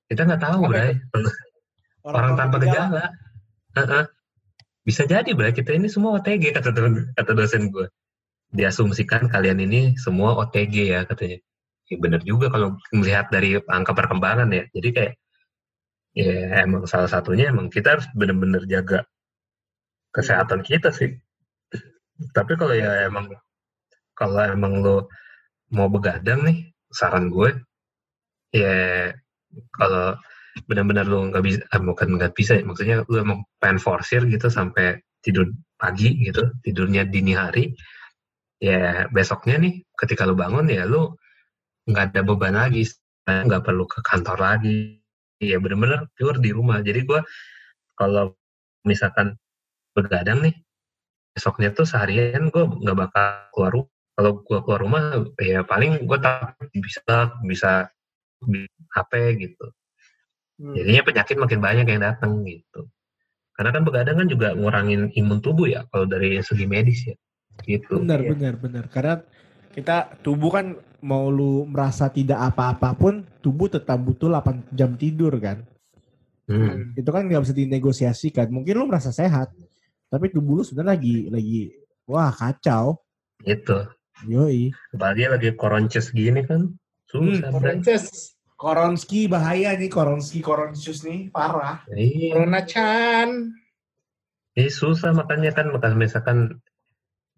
Kita 0.10 0.26
nggak 0.26 0.42
tahu, 0.42 0.66
Apa 0.66 0.70
Bray. 0.74 0.92
Orang, 2.02 2.34
tanpa 2.34 2.58
gejala. 2.58 3.14
Heeh. 3.78 4.04
Bisa 4.82 5.06
jadi, 5.06 5.30
Bray. 5.38 5.54
Kita 5.54 5.70
ini 5.70 5.86
semua 5.86 6.18
OTG 6.18 6.50
kata 6.50 6.74
kata 7.14 7.32
dosen 7.38 7.70
gue. 7.70 7.86
Diasumsikan 8.50 9.30
kalian 9.30 9.62
ini 9.62 9.94
semua 9.98 10.34
OTG 10.42 10.76
ya 10.90 11.02
katanya. 11.06 11.38
Ya 11.90 11.96
bener 11.98 12.22
juga 12.26 12.50
kalau 12.54 12.78
melihat 12.94 13.30
dari 13.30 13.58
angka 13.70 13.94
perkembangan 13.94 14.50
ya. 14.54 14.64
Jadi 14.74 14.90
kayak 14.94 15.14
ya 16.18 16.66
emang 16.66 16.90
salah 16.90 17.10
satunya 17.10 17.54
emang 17.54 17.70
kita 17.70 17.98
harus 17.98 18.08
bener-bener 18.18 18.66
jaga 18.66 19.06
kesehatan 20.14 20.66
kita 20.66 20.90
sih. 20.90 21.14
Tapi 22.34 22.58
kalau 22.58 22.74
ya 22.74 23.06
emang 23.08 23.30
kalau 24.18 24.42
emang 24.44 24.82
lo 24.82 25.08
mau 25.72 25.88
begadang 25.88 26.44
nih, 26.44 26.74
saran 26.90 27.30
gue 27.30 27.54
ya 28.52 29.14
kalau 29.78 30.18
benar-benar 30.68 31.06
lo 31.06 31.30
nggak 31.30 31.44
bisa, 31.46 31.62
eh, 31.70 31.82
bukan 31.82 32.08
nggak 32.18 32.34
bisa, 32.36 32.58
ya, 32.60 32.64
maksudnya 32.66 33.06
lo 33.06 33.18
emang 33.22 33.40
pengen 33.62 33.80
forsir 33.80 34.26
gitu 34.28 34.50
sampai 34.50 35.00
tidur 35.24 35.48
pagi 35.80 36.20
gitu, 36.26 36.52
tidurnya 36.66 37.08
dini 37.08 37.32
hari, 37.38 37.72
ya 38.60 39.08
besoknya 39.10 39.56
nih 39.60 39.84
ketika 39.96 40.28
lo 40.28 40.36
bangun 40.36 40.68
ya 40.68 40.84
lo 40.84 41.16
nggak 41.90 42.14
ada 42.14 42.22
beban 42.22 42.54
lagi, 42.54 42.86
nggak 43.26 43.66
perlu 43.66 43.90
ke 43.90 44.00
kantor 44.06 44.38
lagi, 44.38 45.02
ya 45.42 45.58
benar-benar 45.58 46.06
pure 46.14 46.38
di 46.38 46.54
rumah. 46.54 46.84
Jadi 46.86 47.02
gue 47.02 47.20
kalau 47.98 48.38
misalkan 48.86 49.34
begadang 49.98 50.46
nih, 50.46 50.56
besoknya 51.34 51.74
tuh 51.74 51.90
seharian 51.90 52.54
gue 52.54 52.64
nggak 52.64 52.98
bakal 52.98 53.28
keluar 53.56 53.72
rumah. 53.74 53.94
Kalau 54.20 54.32
gue 54.44 54.60
keluar 54.68 54.80
rumah, 54.84 55.04
ya 55.40 55.64
paling 55.64 56.04
gue 56.04 56.20
tak 56.20 56.60
bisa 56.76 57.34
bisa 57.48 57.88
HP 58.92 59.12
gitu. 59.40 59.66
Hmm. 60.60 60.76
Jadinya 60.76 61.04
penyakit 61.08 61.36
makin 61.40 61.60
banyak 61.64 61.88
yang 61.88 62.04
datang 62.04 62.44
gitu. 62.44 62.92
Karena 63.56 63.72
kan 63.72 63.84
begadang 63.88 64.20
kan 64.20 64.28
juga 64.28 64.56
ngurangin 64.56 65.12
imun 65.16 65.40
tubuh 65.40 65.68
ya 65.72 65.88
kalau 65.92 66.04
dari 66.08 66.40
segi 66.44 66.68
medis 66.68 67.08
ya. 67.08 67.16
Gitu. 67.64 67.94
Benar, 68.00 68.20
Iya. 68.24 68.30
benar, 68.36 68.54
benar. 68.56 68.86
Karena 68.88 69.16
kita 69.72 69.98
tubuh 70.22 70.52
kan 70.52 70.66
mau 71.00 71.32
lu 71.32 71.64
merasa 71.64 72.12
tidak 72.12 72.52
apa-apa 72.52 72.92
pun 72.94 73.24
tubuh 73.40 73.72
tetap 73.72 73.96
butuh 74.00 74.28
8 74.28 74.68
jam 74.76 74.96
tidur 74.96 75.32
kan. 75.40 75.64
Hmm. 76.50 76.98
Itu 76.98 77.10
kan 77.14 77.30
nggak 77.30 77.46
bisa 77.46 77.54
dinegosiasikan. 77.54 78.50
Mungkin 78.50 78.74
lu 78.74 78.90
merasa 78.90 79.14
sehat, 79.14 79.54
tapi 80.10 80.34
tubuh 80.34 80.60
lu 80.60 80.64
sebenarnya 80.66 80.98
lagi 80.98 81.16
lagi 81.30 81.60
wah 82.04 82.34
kacau. 82.34 83.00
Gitu. 83.40 83.86
Yoi. 84.28 84.74
Apalagi 84.92 85.24
lagi 85.30 85.50
koronces 85.56 86.12
gini 86.12 86.44
kan. 86.44 86.74
Susah, 87.08 87.50
Hmm. 87.50 87.58
Frances, 87.58 88.36
Koronski 88.54 89.32
bahaya 89.32 89.72
nih, 89.74 89.88
Koronski, 89.88 90.44
Koronsius 90.44 91.08
nih 91.08 91.32
parah. 91.32 91.80
Iya. 91.90 92.36
Corona 92.36 92.62
Chan. 92.68 93.30
Ini 94.54 94.68
susah 94.68 95.16
makanya 95.16 95.56
kan 95.56 95.72
maka 95.72 95.96
misalkan 95.96 96.60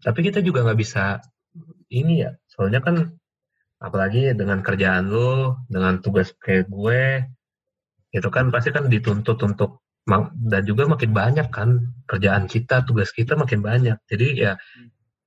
tapi 0.01 0.19
kita 0.25 0.41
juga 0.41 0.65
nggak 0.65 0.79
bisa 0.79 1.21
ini 1.93 2.25
ya. 2.25 2.31
Soalnya 2.49 2.81
kan 2.81 2.95
apalagi 3.81 4.33
dengan 4.37 4.61
kerjaan 4.61 5.09
lo 5.09 5.61
dengan 5.69 6.01
tugas 6.01 6.33
kayak 6.37 6.69
gue 6.69 7.25
itu 8.11 8.29
kan 8.29 8.53
pasti 8.53 8.69
kan 8.69 8.85
dituntut 8.91 9.39
untuk 9.41 9.81
dan 10.49 10.65
juga 10.65 10.89
makin 10.89 11.13
banyak 11.13 11.47
kan 11.53 11.93
kerjaan 12.09 12.49
kita 12.49 12.83
tugas 12.83 13.13
kita 13.13 13.37
makin 13.37 13.61
banyak. 13.61 13.97
Jadi 14.09 14.27
ya 14.41 14.57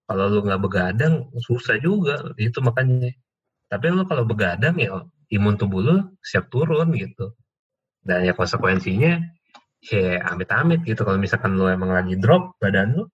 kalau 0.05 0.29
lu 0.29 0.45
nggak 0.45 0.61
begadang 0.61 1.31
susah 1.41 1.79
juga. 1.81 2.21
Itu 2.37 2.61
makanya. 2.61 3.15
Tapi 3.71 3.85
lo 3.95 4.05
kalau 4.05 4.29
begadang 4.29 4.77
ya 4.77 5.07
imun 5.33 5.57
tubuh 5.57 5.81
lu 5.81 5.97
siap 6.21 6.51
turun 6.53 6.93
gitu. 6.93 7.33
Dan 8.05 8.29
ya 8.29 8.37
konsekuensinya 8.37 9.23
ya 9.81 10.21
amit-amit 10.29 10.85
gitu. 10.85 11.07
Kalau 11.07 11.17
misalkan 11.17 11.57
lu 11.57 11.71
emang 11.71 11.95
lagi 11.95 12.21
drop 12.21 12.59
badan 12.61 13.01
lu 13.01 13.05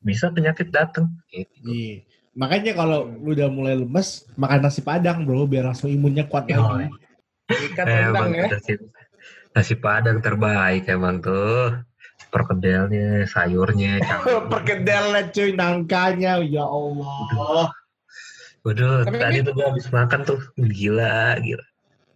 bisa 0.00 0.28
penyakit 0.28 0.68
datang 0.68 1.12
gitu. 1.28 1.52
Iya. 1.64 2.04
Makanya 2.32 2.72
kalau 2.72 3.10
lu 3.10 3.34
udah 3.34 3.48
mulai 3.48 3.74
lemes, 3.74 4.24
makan 4.34 4.60
nasi 4.62 4.80
padang 4.80 5.22
bro, 5.22 5.44
biar 5.44 5.66
langsung 5.66 5.90
imunnya 5.90 6.24
kuat 6.24 6.46
Yoi. 6.46 6.56
lagi. 6.56 6.86
Ikat 7.50 7.84
rendang 7.84 8.30
Emang 8.30 8.30
ya. 8.32 8.46
nasi, 8.48 8.72
nasi 9.50 9.74
padang 9.74 10.18
terbaik 10.18 10.86
emang 10.86 11.18
tuh 11.18 11.74
perkedelnya 12.30 13.26
sayurnya. 13.26 13.98
Perkedelnya 14.52 15.34
cuy, 15.34 15.50
nangkanya, 15.52 16.38
ya 16.40 16.62
Allah. 16.62 17.68
Waduh, 18.62 19.02
Tapi 19.02 19.16
tadi 19.18 19.38
ini- 19.40 19.46
tuh 19.46 19.52
gue 19.56 19.66
habis 19.66 19.88
makan 19.90 20.20
tuh 20.22 20.38
gila, 20.54 21.34
gila. 21.40 21.64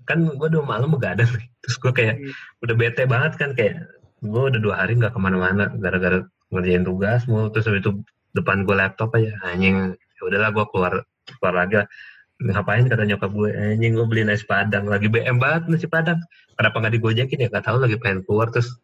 Kan 0.04 0.28
gue 0.28 0.46
udah 0.46 0.62
malam 0.62 0.92
begadang 0.92 1.26
nih. 1.32 1.48
Terus 1.58 1.76
gue 1.80 1.92
kayak 1.92 2.14
Hmm. 2.20 2.30
udah 2.62 2.74
bete 2.76 3.02
banget 3.04 3.32
kan 3.34 3.50
kayak 3.56 3.88
gue 4.20 4.42
udah 4.52 4.60
dua 4.60 4.74
hari 4.78 4.94
nggak 4.94 5.10
ke 5.10 5.20
mana-mana 5.20 5.72
gara-gara 5.74 6.20
ngerjain 6.54 6.86
tugas 6.86 7.26
mulu. 7.26 7.50
Terus 7.50 7.66
habis 7.66 7.82
itu 7.82 7.92
depan 8.32 8.62
gue 8.62 8.74
laptop 8.78 9.10
aja. 9.18 9.34
Anjing 9.44 9.98
ya 9.98 10.20
udahlah 10.22 10.50
gue 10.54 10.64
keluar 10.70 10.92
keluar 11.40 11.54
lagi 11.54 11.82
lah. 11.82 11.88
ngapain 12.34 12.82
kata 12.90 13.06
nyokap 13.06 13.30
gue 13.30 13.50
anjing 13.54 13.94
gue 13.94 14.06
beli 14.06 14.22
nasi 14.26 14.46
padang. 14.46 14.86
Lagi 14.86 15.06
BM 15.10 15.38
banget 15.38 15.70
nasi 15.70 15.86
padang. 15.86 16.18
Kenapa 16.54 16.76
nggak 16.78 16.94
digojekin 16.98 17.42
ya? 17.42 17.48
Gak 17.50 17.66
tahu 17.66 17.78
lagi 17.82 17.98
pengen 17.98 18.22
keluar 18.26 18.50
terus 18.50 18.78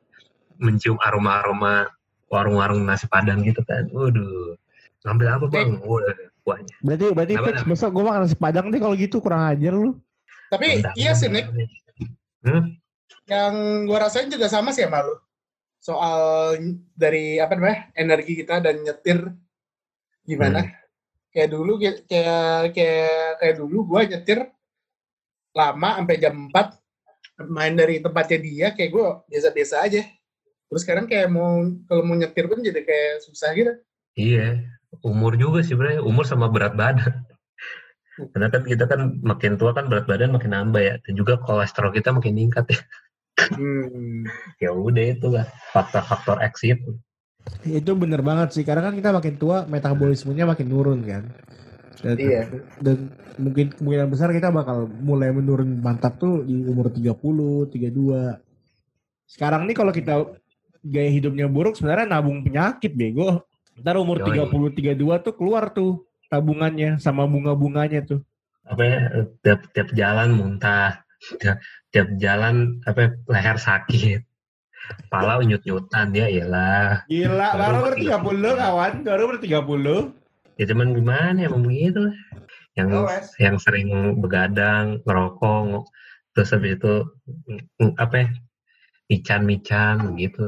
mencium 0.61 0.98
aroma-aroma 1.02 1.88
warung-warung 2.30 2.83
nasi 2.87 3.06
padang 3.11 3.42
gitu 3.42 3.62
kan. 3.66 3.87
Waduh 3.90 4.54
ngambil 5.06 5.26
apa 5.33 5.46
bang? 5.48 5.80
Waduh, 5.83 6.14
kuahnya. 6.44 6.74
Berarti 6.85 7.06
berarti 7.14 7.35
fix 7.40 7.59
besok 7.66 7.90
gue 7.96 8.04
makan 8.06 8.20
nasi 8.26 8.37
padang 8.38 8.70
deh 8.70 8.78
kalau 8.78 8.94
gitu? 8.94 9.18
Kurang 9.18 9.42
ajar 9.50 9.72
lu. 9.74 9.98
Tapi 10.50 10.83
Bentar, 10.83 10.94
iya 10.98 11.14
sih. 11.14 11.30
Nick, 11.30 11.46
Hmm? 12.40 12.80
yang 13.28 13.85
gua 13.85 14.09
rasain 14.09 14.33
juga 14.33 14.48
sama 14.48 14.72
sih 14.72 14.88
sama 14.88 15.04
lu. 15.04 15.14
Soal 15.81 16.61
dari 16.93 17.40
apa 17.40 17.57
namanya 17.57 17.88
energi 17.97 18.37
kita 18.37 18.61
dan 18.61 18.85
nyetir 18.85 19.33
gimana? 20.29 20.69
Kayak 21.33 21.49
dulu 21.57 21.81
kayak 21.81 22.05
kayak 22.05 22.77
kayak, 23.40 23.55
dulu 23.57 23.88
gua 23.88 24.05
nyetir 24.05 24.45
lama 25.57 25.97
sampai 25.97 26.21
jam 26.21 26.37
4 26.53 27.49
main 27.49 27.73
dari 27.73 28.05
tempatnya 28.05 28.38
dia 28.38 28.66
kayak 28.77 28.90
gua 28.93 29.25
biasa-biasa 29.25 29.88
aja. 29.88 30.05
Terus 30.69 30.81
sekarang 30.85 31.09
kayak 31.09 31.33
mau 31.33 31.64
kalau 31.88 32.05
mau 32.05 32.14
nyetir 32.14 32.45
pun 32.47 32.61
jadi 32.61 32.85
kayak 32.85 33.25
susah 33.25 33.51
gitu. 33.57 33.73
Iya, 34.21 34.61
umur 35.01 35.35
juga 35.40 35.64
sih 35.64 35.75
Bray, 35.75 35.97
umur 35.97 36.29
sama 36.29 36.53
berat 36.53 36.77
badan. 36.77 37.25
Karena 38.37 38.53
kan 38.53 38.62
kita 38.69 38.85
kan 38.85 39.16
makin 39.25 39.57
tua 39.57 39.73
kan 39.73 39.88
berat 39.88 40.05
badan 40.05 40.37
makin 40.37 40.53
nambah 40.53 40.83
ya, 40.83 40.95
dan 41.01 41.12
juga 41.16 41.40
kolesterol 41.40 41.90
kita 41.95 42.12
makin 42.12 42.37
meningkat 42.37 42.69
ya. 42.69 42.81
Hmm. 43.55 44.26
Ya 44.61 44.70
udah 44.74 45.05
itu 45.05 45.26
lah 45.33 45.46
faktor-faktor 45.72 46.40
X 46.44 46.66
itu. 46.66 46.96
Itu 47.64 47.96
bener 47.96 48.20
banget 48.20 48.53
sih, 48.53 48.64
karena 48.64 48.85
kan 48.85 48.94
kita 48.96 49.11
makin 49.16 49.35
tua, 49.40 49.64
metabolismenya 49.64 50.44
makin 50.44 50.68
turun 50.68 51.00
kan. 51.05 51.24
Dan, 52.00 52.16
Iya. 52.16 52.42
dan 52.81 53.12
mungkin 53.37 53.72
kemungkinan 53.76 54.09
besar 54.09 54.33
kita 54.33 54.48
bakal 54.48 54.88
mulai 54.88 55.33
menurun 55.33 55.81
mantap 55.81 56.16
tuh 56.16 56.44
di 56.44 56.64
umur 56.64 56.88
30, 56.88 57.68
32. 57.68 58.40
Sekarang 59.29 59.68
nih 59.68 59.76
kalau 59.76 59.92
kita 59.92 60.24
gaya 60.81 61.11
hidupnya 61.12 61.44
buruk 61.44 61.76
sebenarnya 61.76 62.09
nabung 62.09 62.40
penyakit 62.40 62.96
bego. 62.96 63.44
Ntar 63.81 64.00
umur 64.00 64.20
Yoi. 64.24 64.37
30, 64.37 64.72
32 64.72 65.20
tuh 65.20 65.35
keluar 65.37 65.72
tuh 65.72 66.09
tabungannya 66.33 66.96
sama 67.00 67.29
bunga-bunganya 67.29 68.00
tuh. 68.05 68.20
Apa 68.64 68.83
ya, 68.87 68.98
tiap, 69.44 69.61
tiap 69.74 69.88
jalan 69.92 70.37
muntah, 70.37 71.03
tiap, 71.42 71.59
tiap 71.90 72.09
jalan 72.22 72.79
apa 72.87 73.18
leher 73.26 73.57
sakit, 73.59 74.22
kepala 75.07 75.42
unyut-nyutan 75.42 76.14
ya 76.14 76.26
iyalah. 76.31 77.03
Gila, 77.11 77.48
Baru 77.55 77.59
baru 77.59 77.74
umur 77.74 77.85
ber 77.87 77.94
30 77.98 78.53
kawan, 78.59 78.92
baru 79.03 79.22
ber 79.26 79.38
30. 79.42 80.14
Ya 80.61 80.64
cuman 80.70 80.88
gimana 80.92 81.38
ya 81.40 81.46
emang 81.48 81.64
begitu 81.66 81.98
lah. 82.11 82.16
Yang 82.79 82.88
Wes. 83.11 83.26
yang 83.42 83.57
sering 83.59 83.88
begadang, 84.22 85.03
ngerokok, 85.03 85.61
ng- 85.66 85.87
terus 86.37 86.55
habis 86.55 86.79
itu 86.79 86.94
mm, 87.83 87.98
apa 87.98 88.14
ya, 88.22 88.29
mican-mican 89.11 90.14
gitu. 90.14 90.46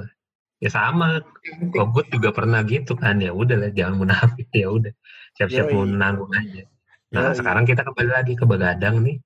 Ya 0.62 0.70
sama, 0.70 1.26
Kogut 1.74 2.06
juga 2.14 2.30
pernah 2.30 2.62
gitu 2.62 2.94
kan 2.94 3.18
ya 3.18 3.34
udah 3.34 3.66
lah 3.66 3.70
jangan 3.74 3.98
munafik 3.98 4.46
ya 4.54 4.70
udah 4.70 4.94
siap-siap 5.34 5.66
Yoi. 5.66 5.74
mau 5.74 5.82
nanggung 5.82 6.30
aja. 6.30 6.62
Nah 7.10 7.34
Yoi. 7.34 7.38
sekarang 7.42 7.64
kita 7.66 7.82
kembali 7.82 8.10
lagi 8.14 8.32
ke 8.38 8.46
begadang 8.46 9.02
nih. 9.02 9.18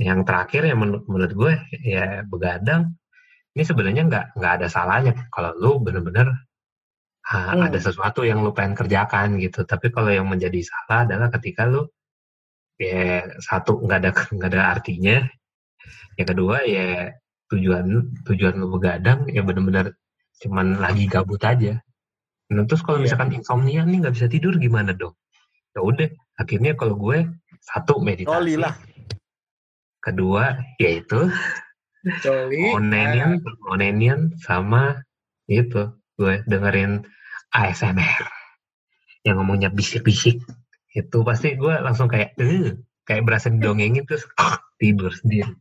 Yang 0.00 0.20
terakhir 0.24 0.62
ya 0.64 0.74
menurut, 0.74 1.04
menurut 1.04 1.32
gue 1.36 1.52
ya 1.84 2.24
begadang 2.24 2.96
ini 3.52 3.62
sebenarnya 3.66 4.02
nggak 4.08 4.24
nggak 4.40 4.52
ada 4.62 4.66
salahnya 4.72 5.12
kalau 5.28 5.52
lu 5.60 5.72
bener-bener 5.84 6.32
ah, 7.28 7.52
Hmm. 7.52 7.68
ada 7.68 7.76
sesuatu 7.76 8.24
yang 8.24 8.40
lu 8.40 8.50
pengen 8.56 8.72
kerjakan 8.74 9.36
gitu. 9.36 9.62
Tapi 9.68 9.92
kalau 9.92 10.08
yang 10.08 10.24
menjadi 10.26 10.64
salah 10.64 11.04
adalah 11.04 11.28
ketika 11.36 11.68
lu 11.68 11.84
ya 12.80 13.28
satu 13.44 13.76
nggak 13.84 13.98
ada 14.00 14.10
nggak 14.34 14.50
ada 14.56 14.62
artinya 14.72 15.16
yang 16.16 16.28
kedua 16.32 16.64
ya 16.64 17.12
tujuan 17.52 17.84
tujuan 18.24 18.54
lu 18.56 18.72
begadang 18.72 19.28
ya 19.28 19.44
benar-benar 19.44 19.92
cuman 20.40 20.80
lagi 20.80 21.04
gabut 21.04 21.44
aja 21.44 21.76
nah 22.48 22.64
terus 22.64 22.80
kalau 22.80 22.98
Iya. 22.98 23.04
misalkan 23.12 23.30
insomnia 23.36 23.84
nih 23.84 24.00
nggak 24.00 24.14
bisa 24.16 24.26
tidur 24.32 24.56
gimana 24.56 24.96
dong 24.96 25.12
ya 25.76 25.84
udah 25.84 26.08
akhirnya 26.40 26.72
kalau 26.72 26.96
gue 26.96 27.28
satu 27.60 28.00
meditasi 28.00 28.56
lah. 28.56 28.72
Kedua 30.00 30.60
yaitu 30.80 31.28
Coli. 32.24 32.72
onenian 32.72 33.44
onenian 33.68 34.32
sama 34.40 35.04
itu 35.46 35.92
gue 36.16 36.40
dengerin 36.48 37.04
ASMR 37.52 38.24
yang 39.24 39.40
ngomongnya 39.40 39.68
bisik-bisik 39.68 40.40
itu 40.96 41.18
pasti 41.22 41.54
gue 41.54 41.74
langsung 41.80 42.08
kayak 42.08 42.34
eh 42.40 42.80
kayak 43.04 43.24
berasa 43.28 43.52
didongengin 43.52 44.08
terus 44.08 44.24
tidur 44.80 45.12
sendiri 45.12 45.52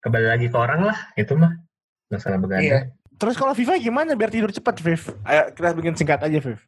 kembali 0.00 0.26
lagi 0.32 0.46
ke 0.48 0.56
orang 0.56 0.88
lah 0.88 0.98
itu 1.20 1.36
mah 1.36 1.52
masalah 2.08 2.40
begadang 2.40 2.64
Iya. 2.64 2.80
Terus 3.14 3.38
kalau 3.38 3.54
Viva 3.54 3.78
gimana 3.78 4.18
biar 4.18 4.30
tidur 4.30 4.50
cepat, 4.50 4.82
Viv? 4.82 5.02
Ayo 5.22 5.54
kita 5.54 5.70
bikin 5.70 5.94
singkat 5.94 6.18
aja, 6.18 6.38
Viv. 6.42 6.58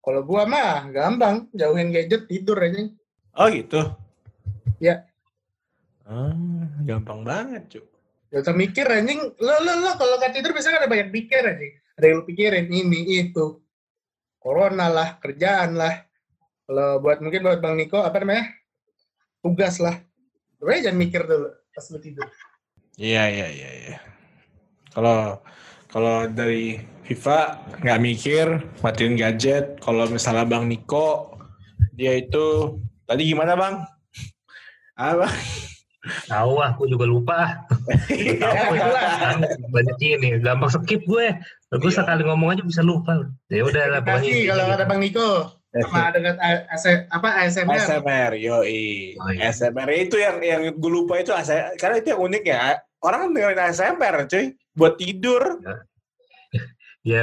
Kalau 0.00 0.24
gua 0.24 0.48
mah 0.48 0.88
gampang, 0.88 1.52
jauhin 1.52 1.92
gadget 1.92 2.24
tidur 2.30 2.56
aja. 2.56 2.88
Oh 3.36 3.46
gitu. 3.52 3.92
Ya. 4.80 5.04
Ah, 6.06 6.30
gampang 6.86 7.26
banget, 7.26 7.62
Cuk. 7.66 7.86
Gak 8.30 8.42
usah 8.46 8.54
mikir 8.54 8.86
anjing. 8.86 9.18
Lo 9.42 9.54
lo 9.62 9.72
lo 9.82 9.90
kalau 9.98 10.18
nggak 10.18 10.34
tidur 10.34 10.54
biasanya 10.54 10.86
ada 10.86 10.90
banyak 10.90 11.10
pikir 11.10 11.42
anjing. 11.42 11.74
Ada 11.98 12.06
yang 12.06 12.22
pikirin 12.22 12.66
ini 12.70 13.26
itu. 13.26 13.58
Corona 14.38 14.86
lah, 14.86 15.18
kerjaan 15.18 15.74
lah. 15.74 16.06
Kalau 16.66 17.02
buat 17.02 17.18
mungkin 17.22 17.42
buat 17.42 17.58
Bang 17.58 17.74
Niko 17.78 18.02
apa 18.02 18.22
namanya? 18.22 18.46
Tugas 19.42 19.82
lah. 19.82 19.98
Pokoknya 20.58 20.90
jangan 20.90 20.98
mikir 20.98 21.22
dulu 21.26 21.50
pas 21.74 21.86
lu 21.90 21.98
tidur. 21.98 22.26
Iya, 22.96 23.24
iya, 23.28 23.48
iya, 23.50 23.70
iya. 23.74 23.98
Kalau 24.94 25.42
kalau 25.90 26.26
dari 26.30 26.80
Viva 27.06 27.62
nggak 27.82 28.02
mikir, 28.02 28.46
matiin 28.82 29.14
gadget. 29.14 29.78
Kalau 29.82 30.06
misalnya 30.10 30.46
Bang 30.46 30.66
Niko, 30.70 31.38
dia 31.94 32.14
itu 32.18 32.78
tadi 33.06 33.22
gimana 33.26 33.54
Bang? 33.54 33.82
Apa? 34.98 35.30
Tahu 36.26 36.52
ah 36.58 36.70
gue 36.74 36.86
juga 36.88 37.04
lupa 37.04 37.66
tahu 38.16 38.72
Ya, 38.76 39.36
gue 39.38 39.70
banyak 39.70 39.96
ini 40.00 40.28
gampang 40.40 40.70
skip 40.70 41.02
gue 41.04 41.26
gue 41.72 41.90
Iya. 41.90 41.96
sekali 41.98 42.22
ngomong 42.24 42.54
aja 42.54 42.62
bisa 42.62 42.80
lupa 42.80 43.26
ya 43.48 43.62
udah 43.62 43.84
lah 43.92 44.00
pokoknya 44.00 44.30
Kasih 44.30 44.46
kalau 44.48 44.64
ada 44.70 44.84
Bang 44.84 45.00
Niko 45.02 45.30
sama 45.76 46.08
dengan 46.16 46.34
AS, 46.40 46.88
apa 47.12 47.28
ASMR. 47.44 47.76
ASMR, 47.76 48.32
yoi. 48.40 49.12
Oh, 49.20 49.28
iya. 49.28 49.52
ASMR 49.52 49.84
itu 49.92 50.16
yang 50.16 50.40
yang 50.40 50.62
gue 50.72 50.88
lupa 50.88 51.20
itu 51.20 51.36
ASMR. 51.36 51.76
Karena 51.76 52.00
itu 52.00 52.16
yang 52.16 52.20
unik 52.24 52.44
ya. 52.48 52.80
Orang 53.04 53.36
dengerin 53.36 53.60
ASMR, 53.60 54.24
cuy. 54.24 54.56
Buat 54.72 54.96
tidur. 54.96 55.60
ya 55.60 55.84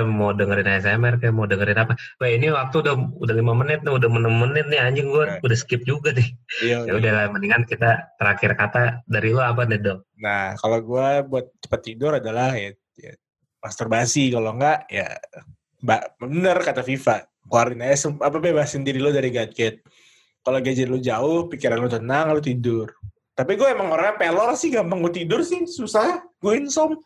mau 0.08 0.32
dengerin 0.32 0.80
ASMR 0.80 1.20
kayak 1.20 1.36
mau 1.36 1.44
dengerin 1.44 1.76
apa 1.76 1.94
Wah 2.24 2.30
ini 2.32 2.48
waktu 2.48 2.76
udah 2.88 2.96
udah 3.20 3.36
lima 3.36 3.52
menit 3.52 3.84
nih 3.84 3.92
udah 3.92 4.08
enam 4.08 4.36
menit 4.40 4.72
nih 4.72 4.80
anjing 4.80 5.12
gue 5.12 5.26
Oke. 5.28 5.44
udah 5.44 5.58
skip 5.60 5.84
juga 5.84 6.16
nih 6.16 6.32
Iya. 6.64 6.88
ya 6.88 6.92
udah 6.96 7.12
lah 7.12 7.26
mendingan 7.36 7.68
kita 7.68 8.16
terakhir 8.16 8.56
kata 8.56 9.04
dari 9.04 9.36
lo 9.36 9.44
apa 9.44 9.68
nih 9.68 9.84
dong 9.84 10.02
Nah, 10.24 10.56
kalau 10.56 10.80
gue 10.80 11.08
buat 11.28 11.52
cepat 11.60 11.82
tidur 11.84 12.16
adalah 12.16 12.56
ya, 12.56 12.72
ya 12.96 13.12
masturbasi. 13.60 14.32
Kalau 14.32 14.56
enggak, 14.56 14.88
ya 14.88 15.20
mbak 15.84 16.16
bener 16.16 16.58
kata 16.64 16.80
Viva. 16.80 17.28
Keluarin 17.44 17.84
aja, 17.84 18.08
apa 18.08 18.40
bebasin 18.40 18.88
diri 18.88 19.04
lo 19.04 19.12
dari 19.12 19.28
gadget. 19.28 19.84
Kalau 20.40 20.64
gadget 20.64 20.88
lo 20.88 20.96
jauh, 20.96 21.52
pikiran 21.52 21.84
lo 21.84 21.92
tenang, 21.92 22.32
lo 22.32 22.40
tidur. 22.40 22.88
Tapi 23.36 23.60
gue 23.60 23.68
emang 23.68 23.92
orangnya 23.92 24.16
pelor 24.16 24.56
sih, 24.56 24.72
gampang 24.72 25.04
gue 25.04 25.12
tidur 25.12 25.44
sih, 25.44 25.68
susah. 25.68 26.24
Gue 26.40 26.64
insom. 26.64 26.96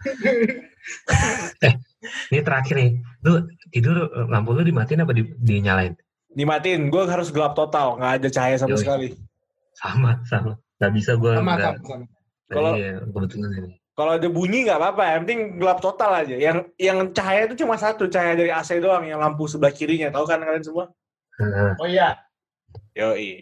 ini 2.29 2.39
terakhir 2.41 2.75
nih 2.77 2.91
lu 3.25 3.41
tidur 3.69 3.97
eh, 4.05 4.27
lampu 4.29 4.53
lu 4.53 4.61
dimatiin 4.61 5.03
apa 5.03 5.13
di, 5.13 5.23
dinyalain 5.37 5.93
Dimatiin, 6.27 6.93
gue 6.93 7.01
harus 7.09 7.33
gelap 7.33 7.57
total, 7.57 7.97
nggak 7.97 8.13
ada 8.21 8.27
cahaya 8.29 8.57
sama 8.61 8.77
Yoi. 8.77 8.81
sekali. 8.85 9.07
sama 9.73 10.21
sama 10.29 10.51
nggak 10.77 10.91
bisa 10.93 11.11
gue 11.17 11.33
Sama 11.33 11.53
sama. 11.57 11.77
sama. 11.81 12.05
Kalau- 12.47 12.75
iya, 12.77 13.01
kebetulan 13.01 13.51
ini 13.57 13.71
Kalau 13.97 14.11
ada 14.13 14.29
bunyi 14.29 14.69
nggak 14.69 14.77
apa-apa, 14.77 15.03
yang 15.09 15.21
penting 15.25 15.41
gelap 15.57 15.81
total 15.81 16.21
aja. 16.21 16.37
Yang 16.37 16.69
yang 16.77 17.09
cahaya 17.09 17.49
itu 17.49 17.65
cuma 17.65 17.73
satu, 17.81 18.05
cahaya 18.05 18.37
dari 18.37 18.53
AC 18.53 18.77
doang, 18.77 19.01
yang 19.09 19.17
lampu 19.17 19.49
sebelah 19.49 19.73
kirinya. 19.73 20.13
Tahu 20.13 20.29
kan 20.29 20.37
kalian 20.45 20.61
semua? 20.61 20.85
Nah, 21.41 21.73
Oh 21.81 21.89
iya. 21.89 22.13
Yoi. 22.93 23.41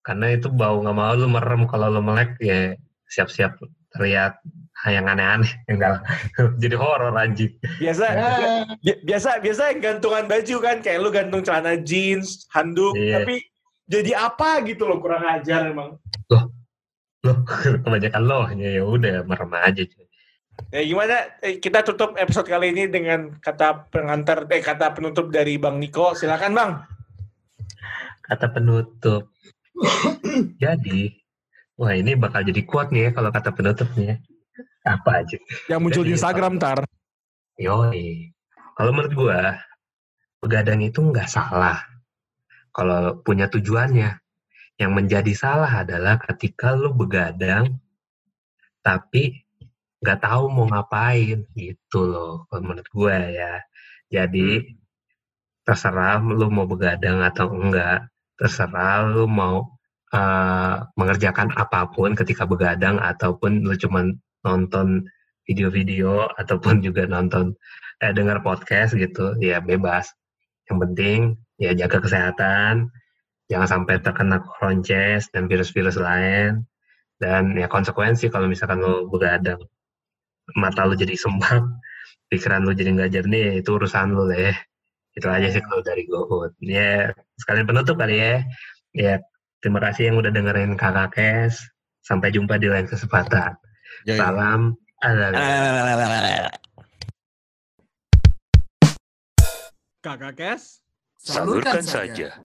karena 0.00 0.26
itu 0.30 0.46
bau 0.46 0.78
nggak 0.78 0.94
mau 0.94 1.10
lu 1.12 1.26
merem 1.26 1.66
kalau 1.66 1.90
lu 1.90 1.98
melek 2.00 2.38
ya 2.38 2.78
siap-siap 3.10 3.58
terlihat 3.90 4.38
yang 4.86 5.04
aneh-aneh 5.04 5.50
enggak 5.66 6.00
jadi 6.62 6.72
horor 6.74 7.12
anjing 7.12 7.52
Biasa, 7.76 8.04
Ya, 8.08 8.30
bi- 8.80 9.00
biasa, 9.04 9.30
biasa 9.38 9.62
yang 9.70 9.80
gantungan 9.82 10.24
baju 10.24 10.56
kan, 10.58 10.80
kayak 10.80 10.98
lu 10.98 11.08
gantung 11.08 11.42
celana 11.42 11.76
jeans, 11.76 12.48
handuk, 12.48 12.96
Iya. 12.96 13.20
tapi 13.20 13.44
jadi 13.84 14.12
apa 14.16 14.64
gitu 14.64 14.84
loh 14.84 14.96
kurang 14.96 15.26
ajar 15.26 15.68
emang. 15.68 16.00
loh 17.20 17.36
kebanyakan 17.84 18.22
loh 18.22 18.44
ya 18.50 18.80
udah 18.80 19.20
merem 19.22 19.52
aja 19.54 19.82
cuy. 19.82 20.06
Ya 20.68 20.80
gimana? 20.82 21.16
Eh, 21.40 21.56
kita 21.56 21.80
tutup 21.82 22.14
episode 22.14 22.44
kali 22.44 22.70
ini 22.70 22.84
dengan 22.84 23.36
kata 23.36 23.88
pengantar, 23.88 24.44
eh 24.48 24.60
kata 24.60 24.92
penutup 24.92 25.28
dari 25.28 25.56
Bang 25.56 25.76
Niko. 25.76 26.12
Silakan 26.12 26.52
Bang. 26.52 26.72
kata 28.22 28.46
penutup 28.48 29.26
jadi 30.62 31.00
wah 31.74 31.90
ini 31.90 32.14
bakal 32.14 32.40
jadi 32.40 32.62
kuat 32.62 32.88
nih 32.90 33.02
ya 33.02 33.10
kalau 33.10 33.28
kata 33.28 33.50
penutupnya 33.50 34.22
apa 34.84 35.24
aja 35.24 35.36
Yang 35.68 35.80
muncul 35.80 36.02
di 36.06 36.12
Instagram 36.16 36.56
ntar. 36.56 36.84
Yoi. 37.60 38.32
Kalau 38.72 38.90
menurut 38.96 39.12
gua, 39.12 39.60
begadang 40.40 40.80
itu 40.80 41.04
nggak 41.04 41.28
salah. 41.28 41.84
Kalau 42.72 43.20
punya 43.20 43.52
tujuannya. 43.52 44.16
Yang 44.80 44.92
menjadi 44.96 45.32
salah 45.36 45.84
adalah 45.84 46.16
ketika 46.16 46.72
lu 46.72 46.96
begadang, 46.96 47.76
tapi 48.80 49.44
nggak 50.00 50.24
tahu 50.24 50.48
mau 50.48 50.64
ngapain 50.72 51.44
gitu 51.52 52.00
loh. 52.08 52.48
Kalau 52.48 52.62
menurut 52.64 52.88
gua 52.88 53.20
ya. 53.28 53.60
Jadi 54.08 54.64
terserah 55.68 56.24
lu 56.24 56.48
mau 56.48 56.64
begadang 56.64 57.20
atau 57.20 57.52
enggak. 57.52 58.08
Terserah 58.40 59.04
lu 59.04 59.28
mau 59.28 59.68
eh, 60.16 60.74
mengerjakan 60.96 61.52
apa 61.52 61.92
pun 61.92 62.16
ketika 62.16 62.48
begadang 62.48 62.96
ataupun 62.96 63.60
lu 63.60 63.76
cuman 63.76 64.16
nonton 64.44 65.04
video-video 65.50 66.30
ataupun 66.38 66.78
juga 66.84 67.08
nonton 67.10 67.56
eh 68.00 68.12
dengar 68.14 68.40
podcast 68.40 68.96
gitu 68.96 69.36
ya 69.42 69.60
bebas. 69.60 70.08
Yang 70.70 70.78
penting 70.86 71.18
ya 71.60 71.74
jaga 71.76 71.98
kesehatan 72.00 72.88
jangan 73.50 73.68
sampai 73.68 73.98
terkena 73.98 74.40
koronces 74.40 75.28
dan 75.34 75.50
virus-virus 75.50 75.98
lain. 75.98 76.64
Dan 77.20 77.52
ya 77.58 77.68
konsekuensi 77.68 78.32
kalau 78.32 78.48
misalkan 78.48 78.80
lo 78.80 79.04
begadang 79.10 79.60
mata 80.56 80.88
lo 80.88 80.96
jadi 80.96 81.12
sembab 81.14 81.68
pikiran 82.32 82.64
lo 82.64 82.72
jadi 82.72 82.96
nggak 82.96 83.10
jernih 83.12 83.42
ya 83.50 83.54
itu 83.60 83.70
urusan 83.76 84.16
lo 84.16 84.30
deh. 84.30 84.56
Itu 85.12 85.26
aja 85.28 85.50
sih 85.50 85.60
kalau 85.60 85.82
dari 85.82 86.06
GoFood 86.06 86.56
ya 86.62 87.10
sekalian 87.36 87.66
penutup 87.68 87.98
kali 88.00 88.16
ya. 88.16 88.34
Ya 88.96 89.14
terima 89.60 89.82
kasih 89.82 90.14
yang 90.14 90.16
udah 90.22 90.32
dengerin 90.32 90.78
kakak 90.78 91.12
Kes. 91.12 91.60
Sampai 92.00 92.32
jumpa 92.32 92.56
di 92.56 92.72
lain 92.72 92.88
kesempatan 92.88 93.60
salam 94.06 94.76
ala 95.04 96.50
Kakak 100.00 100.32
Kes. 100.32 100.80
Salurkan 101.20 101.84
saja. 101.84 102.32